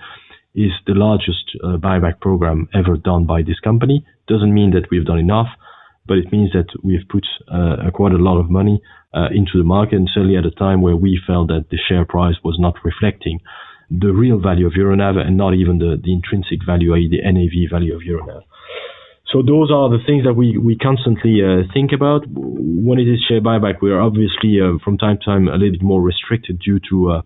[0.55, 4.05] is the largest buyback program ever done by this company.
[4.27, 5.47] Doesn't mean that we've done enough
[6.07, 8.81] but it means that we've put uh, quite a lot of money
[9.13, 12.05] uh, into the market, and certainly at a time where we felt that the share
[12.05, 13.39] price was not reflecting
[13.89, 17.71] the real value of Euronav and not even the, the intrinsic value, i.e., the NAV
[17.71, 18.43] value of Euronav.
[19.31, 22.23] So those are the things that we, we constantly uh, think about.
[22.29, 25.71] When it is share buyback, we are obviously uh, from time to time a little
[25.71, 27.21] bit more restricted due to uh,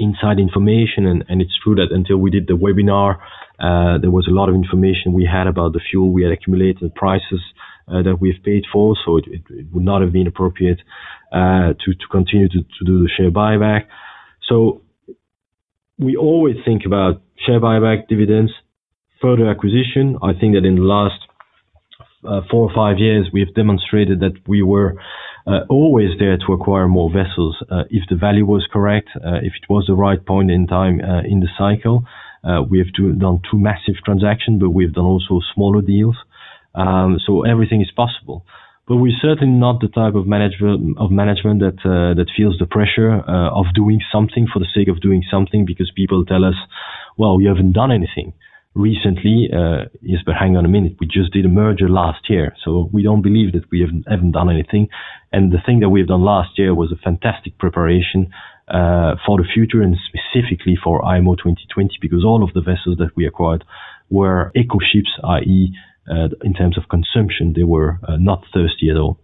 [0.00, 3.18] inside information, and, and it's true that until we did the webinar,
[3.60, 6.92] uh, there was a lot of information we had about the fuel we had accumulated,
[6.94, 7.40] prices,
[7.88, 10.80] uh, that we've paid for, so it, it, it, would not have been appropriate
[11.32, 13.86] uh, to, to continue to, to do the share buyback.
[14.48, 14.82] So
[15.98, 18.52] we always think about share buyback, dividends,
[19.20, 20.18] further acquisition.
[20.22, 21.20] I think that in the last
[22.26, 24.94] uh, four or five years, we've demonstrated that we were
[25.46, 29.52] uh, always there to acquire more vessels uh, if the value was correct, uh, if
[29.60, 32.04] it was the right point in time in the cycle.
[32.44, 32.88] Uh, we have
[33.18, 36.16] done two massive transactions, but we've done also smaller deals.
[36.74, 38.44] Um, so everything is possible.
[38.88, 42.66] But we're certainly not the type of management of management that uh, that feels the
[42.66, 46.56] pressure uh, of doing something for the sake of doing something because people tell us,
[47.16, 48.34] "Well, you haven't done anything."
[48.74, 52.54] recently, uh, yes, but hang on a minute, we just did a merger last year,
[52.64, 54.88] so we don't believe that we haven't, haven't done anything.
[55.32, 58.30] And the thing that we've done last year was a fantastic preparation
[58.68, 63.10] uh, for the future and specifically for IMO 2020 because all of the vessels that
[63.16, 63.64] we acquired
[64.08, 65.74] were eco ships, i.e.,
[66.42, 69.18] in terms of consumption, they were uh, not thirsty at all.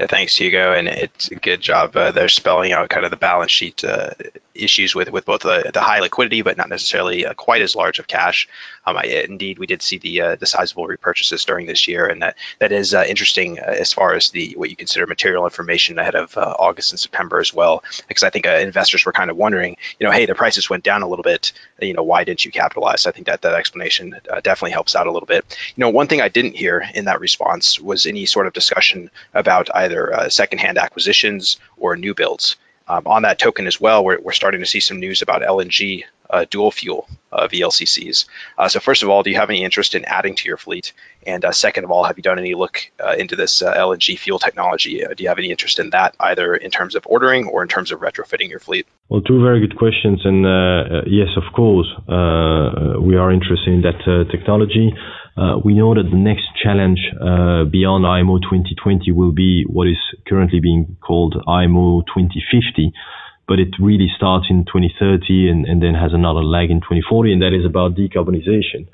[0.00, 3.16] Yeah, thanks, Hugo, and it's a good job uh, there spelling out kind of the
[3.16, 4.10] balance sheet uh,
[4.52, 8.00] issues with with both the, the high liquidity, but not necessarily uh, quite as large
[8.00, 8.48] of cash.
[8.86, 12.22] Um, I, indeed, we did see the uh, the sizable repurchases during this year, and
[12.22, 15.96] that that is uh, interesting uh, as far as the what you consider material information
[16.00, 19.76] ahead of August and September as well, because I think investors were kind of wondering,
[20.00, 22.50] you know, hey, the prices went down a little bit, you know, why didn't you
[22.50, 23.06] capitalize?
[23.06, 25.56] I think that that explanation definitely helps out a little bit.
[25.76, 29.08] You know, one thing I didn't hear in that response was any sort of discussion
[29.34, 32.56] about either uh, secondhand acquisitions or new builds.
[32.86, 36.04] Um, on that token as well, we're, we're starting to see some news about LNG
[36.28, 38.26] uh, dual fuel uh, VLCCs.
[38.58, 40.92] Uh, so first of all, do you have any interest in adding to your fleet?
[41.26, 44.18] And uh, second of all, have you done any look uh, into this uh, LNG
[44.18, 45.02] fuel technology?
[45.16, 47.92] do you have any interest in that, either in terms of ordering or in terms
[47.92, 48.86] of retrofitting your fleet?
[49.08, 50.44] Well, two very good questions, and
[51.06, 54.92] yes, of course, we are interested in that technology.
[55.36, 59.98] Uh, we know that the next challenge uh, beyond IMO 2020 will be what is
[60.28, 62.92] currently being called IMO 2050,
[63.48, 67.42] but it really starts in 2030 and, and then has another lag in 2040, and
[67.42, 68.86] that is about decarbonization.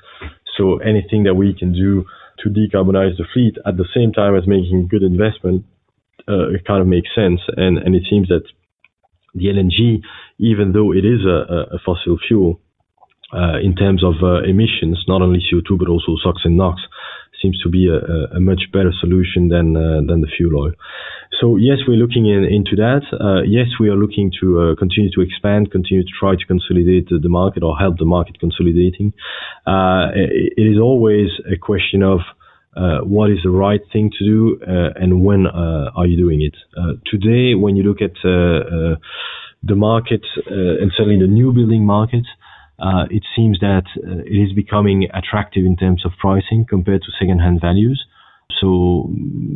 [0.57, 2.05] So anything that we can do
[2.39, 5.65] to decarbonize the fleet at the same time as making good investment,
[6.27, 7.41] uh, it kind of makes sense.
[7.55, 8.43] And, and it seems that
[9.33, 10.01] the LNG,
[10.39, 12.59] even though it is a, a fossil fuel,
[13.33, 16.81] uh, in terms of uh, emissions, not only CO2 but also SOx and NOx,
[17.41, 17.97] seems to be a,
[18.35, 20.71] a much better solution than uh, than the fuel oil.
[21.39, 23.01] So yes, we're looking in, into that.
[23.09, 27.09] Uh, yes, we are looking to uh, continue to expand, continue to try to consolidate
[27.09, 29.13] the market or help the market consolidating.
[29.65, 32.19] Uh, it, it is always a question of
[33.03, 34.59] what is the right thing to do
[34.95, 36.55] and when are you doing it.
[37.05, 42.25] today, when you look at the market and certainly the new building market,
[43.09, 47.61] it seems that uh, it is becoming attractive in terms of pricing compared to second-hand
[47.61, 48.05] values.
[48.59, 49.09] So,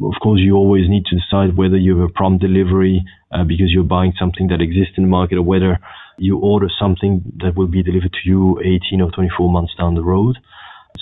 [0.03, 3.71] of course, you always need to decide whether you have a prompt delivery uh, because
[3.71, 5.80] you're buying something that exists in the market or whether
[6.17, 10.03] you order something that will be delivered to you 18 or 24 months down the
[10.03, 10.38] road.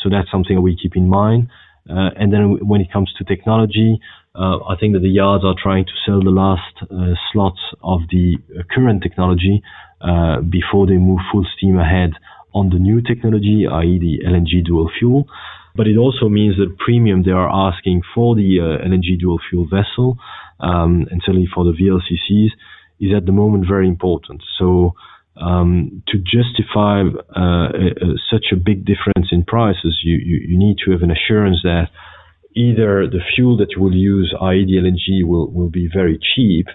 [0.01, 1.49] So that's something we keep in mind.
[1.89, 3.99] Uh, and then when it comes to technology,
[4.35, 8.01] uh, I think that the yards are trying to sell the last uh, slots of
[8.09, 8.37] the
[8.73, 9.61] current technology
[10.01, 12.13] uh, before they move full steam ahead
[12.53, 13.99] on the new technology, i.e.
[13.99, 15.27] the LNG dual fuel.
[15.75, 19.65] But it also means that premium they are asking for the uh, LNG dual fuel
[19.65, 20.17] vessel,
[20.59, 22.51] um, and certainly for the VLCCs,
[22.99, 24.41] is at the moment very important.
[24.57, 24.93] So
[25.37, 27.01] um, to justify
[27.35, 31.11] uh, a, such a big difference in prices, you, you, you, need to have an
[31.11, 31.87] assurance that
[32.55, 34.65] either the fuel that you will use, i.e.
[34.65, 36.67] the LNG, will, will be very cheap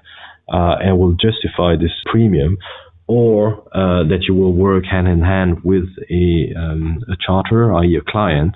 [0.52, 2.58] uh, and will justify this premium,
[3.06, 7.96] or uh, that you will work hand in hand with a, um, a charter, i.e.
[7.96, 8.54] a client,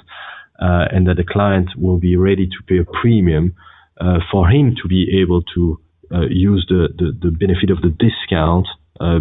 [0.60, 3.54] uh, and that the client will be ready to pay a premium
[4.00, 5.80] uh, for him to be able to
[6.12, 8.66] uh, use the, the, the, benefit of the discount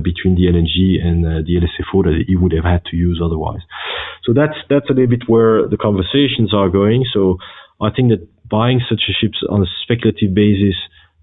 [0.03, 3.61] between the LNG and uh, the LSFO that he would have had to use otherwise.
[4.23, 7.05] So that's that's a little bit where the conversations are going.
[7.13, 7.37] So
[7.81, 10.75] I think that buying such a ships on a speculative basis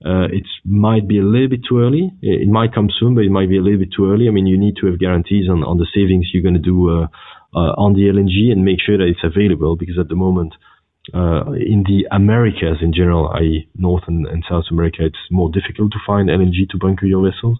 [0.04, 2.12] uh, it might be a little bit too early.
[2.22, 4.28] It might come soon, but it might be a little bit too early.
[4.28, 6.90] I mean, you need to have guarantees on, on the savings you're going to do
[6.90, 7.06] uh,
[7.54, 10.54] uh, on the LNG and make sure that it's available because at the moment,
[11.14, 13.68] uh, in the Americas in general, i.e.
[13.74, 17.58] North and, and, South America, it's more difficult to find LNG to bunker your vessels.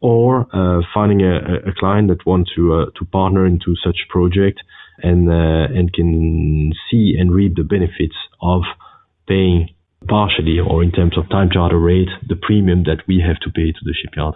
[0.00, 4.60] Or uh, finding a, a, client that wants to uh, to partner into such project
[5.02, 8.62] and and can see and reap the benefits of
[9.28, 9.68] paying
[10.08, 13.72] partially or in terms of time charter rate, the premium that we have to pay
[13.72, 14.34] to the shipyard.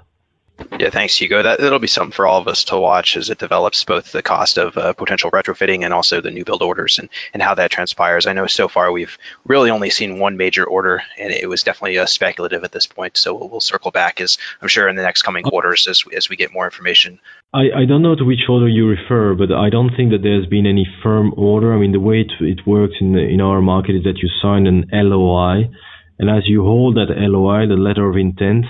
[0.78, 1.42] Yeah, thanks, Hugo.
[1.42, 4.22] That that'll be something for all of us to watch as it develops, both the
[4.22, 7.72] cost of uh, potential retrofitting and also the new build orders and, and how that
[7.72, 8.26] transpires.
[8.26, 11.98] I know so far we've really only seen one major order, and it was definitely
[11.98, 13.16] uh, speculative at this point.
[13.16, 16.28] So we'll, we'll, circle back as I'm sure in the next coming quarters as as
[16.28, 17.18] we get more information.
[17.52, 20.46] I, I don't know to which order you refer, but I don't think that there's
[20.46, 21.74] been any firm order.
[21.74, 24.28] I mean, the way it, it works in the, in our market is that you
[24.40, 25.70] sign an LOI,
[26.18, 28.66] and as you hold that LOI, the letter of intent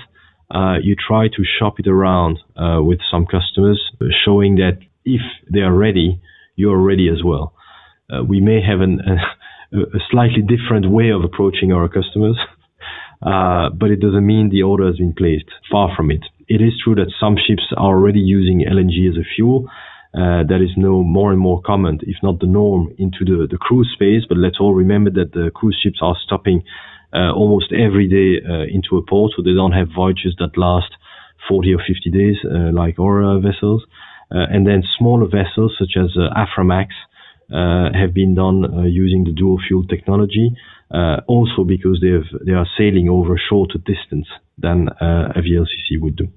[0.51, 3.81] uh, you try to shop it around uh, with some customers,
[4.23, 5.21] showing that if
[5.51, 6.21] they are ready,
[6.55, 7.53] you're ready as well.
[8.11, 8.99] Uh, we may have an,
[9.73, 12.37] a, a, slightly different way of approaching our customers,
[13.25, 15.45] uh, but it doesn't mean the order has been placed.
[15.71, 16.21] Far from it.
[16.47, 19.67] It is true that some ships are already using LNG as a fuel.
[20.13, 23.57] Uh, that is now more and more common, if not the norm, into the, the
[23.57, 24.23] cruise space.
[24.29, 26.94] But let's all remember that the cruise ships are stopping uh,
[27.33, 30.91] almost every day uh, into a port, so they don't have voyages that last
[31.47, 33.85] 40 or 50 days uh, like our uh, vessels.
[34.31, 36.87] Uh, and then smaller vessels such as Aframax
[37.93, 40.51] have been done using the dual fuel technology,
[41.27, 46.15] also because they have, they are sailing over a shorter distance than a VLCC would
[46.15, 46.27] do.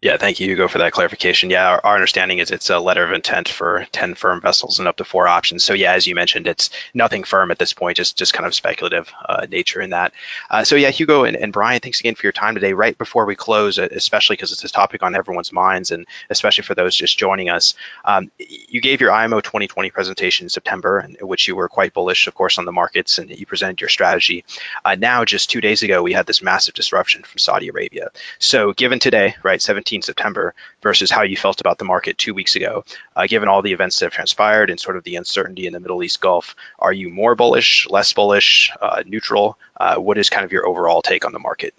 [0.00, 1.50] Yeah, thank you, Hugo, for that clarification.
[1.50, 4.86] Yeah, our, our, understanding is it's a letter of intent for 10 firm vessels and
[4.86, 5.64] up to four options.
[5.64, 8.54] So yeah, as you mentioned, it's nothing firm at this point, just just kind of
[8.54, 10.12] speculative uh, nature in that.
[10.48, 12.74] Uh, so yeah, Hugo and, and Brian, thanks again for your time today.
[12.74, 16.76] Right before we close, especially because it's a topic on everyone's minds, and especially for
[16.76, 17.74] those just joining us,
[18.04, 22.28] um, you gave your IMO 2020 presentation in September, in which you were quite bullish,
[22.28, 24.44] of course, on the markets, and you presented your strategy.
[24.84, 28.10] Uh, now, just two days ago, we had this massive disruption from Saudi Arabia.
[28.38, 32.34] So given today, right, 17 17 September versus how you felt about the market two
[32.34, 32.84] weeks ago.
[33.16, 35.80] Uh, given all the events that have transpired and sort of the uncertainty in the
[35.80, 39.58] Middle East Gulf, are you more bullish, less bullish, uh, neutral?
[39.80, 41.72] Uh, what is kind of your overall take on the market?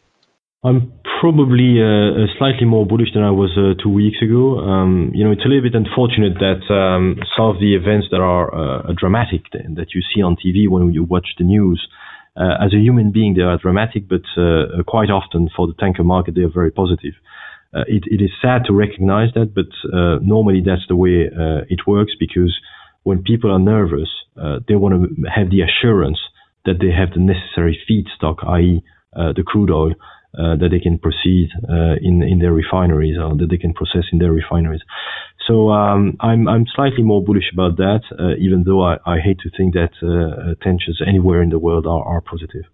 [0.64, 0.92] I'm
[1.22, 4.60] probably uh, slightly more bullish than I was uh, two weeks ago.
[4.60, 8.20] Um, you know, it's a little bit unfortunate that um, some of the events that
[8.20, 11.80] are uh, dramatic that you see on TV when you watch the news,
[12.36, 16.04] uh, as a human being, they are dramatic, but uh, quite often for the tanker
[16.04, 17.14] market, they are very positive.
[17.74, 21.62] Uh, it, it is sad to recognize that, but uh, normally that's the way uh,
[21.70, 22.58] it works because
[23.04, 24.10] when people are nervous,
[24.68, 26.18] they want to have the assurance
[26.66, 28.82] that they have the necessary feedstock, i.e.,
[29.14, 29.94] the crude oil,
[30.38, 34.04] uh, that they can proceed uh, in in their refineries or that they can process
[34.12, 34.82] in their refineries.
[35.48, 39.40] So um, I'm I'm slightly more bullish about that, uh, even though I, I hate
[39.40, 39.90] to think that
[40.62, 42.66] tensions anywhere in the world are, are positive.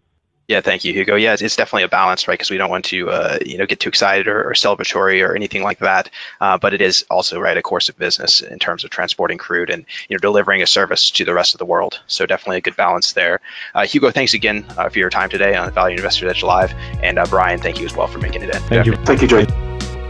[0.48, 1.16] Yeah, thank you, Hugo.
[1.16, 2.36] Yeah, it's, definitely a balance, right?
[2.36, 5.36] Because we don't want to, uh, you know, get too excited or, or celebratory or
[5.36, 6.10] anything like that.
[6.40, 9.70] Uh, but it is also, right, a course of business in terms of transporting crude
[9.70, 12.00] and you know delivering a service to the rest of the world.
[12.08, 13.42] So definitely a good balance there.
[13.74, 17.18] Uh, Hugo, thanks again uh, for your time today on Value Investor Edge Live, and
[17.18, 18.62] uh, Brian, thank you as well for making it in.
[18.64, 18.96] Thank you.
[18.98, 19.46] Thank you, Jay.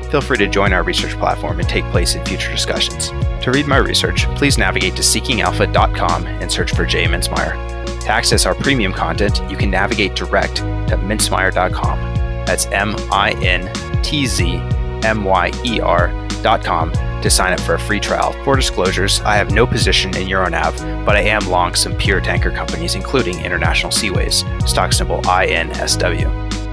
[0.10, 3.10] Feel free to join our research platform and take place in future discussions.
[3.44, 7.75] To read my research, please navigate to seekingalpha.com and search for Jay Mintzmyer.
[8.06, 12.00] To access our premium content, you can navigate direct to mintzmyer.com.
[12.46, 14.58] That's M I N T Z
[15.04, 18.34] M Y E R.com to sign up for a free trial.
[18.44, 22.52] For disclosures, I have no position in Euronav, but I am long some pure tanker
[22.52, 26.65] companies, including International Seaways, stock symbol INSW.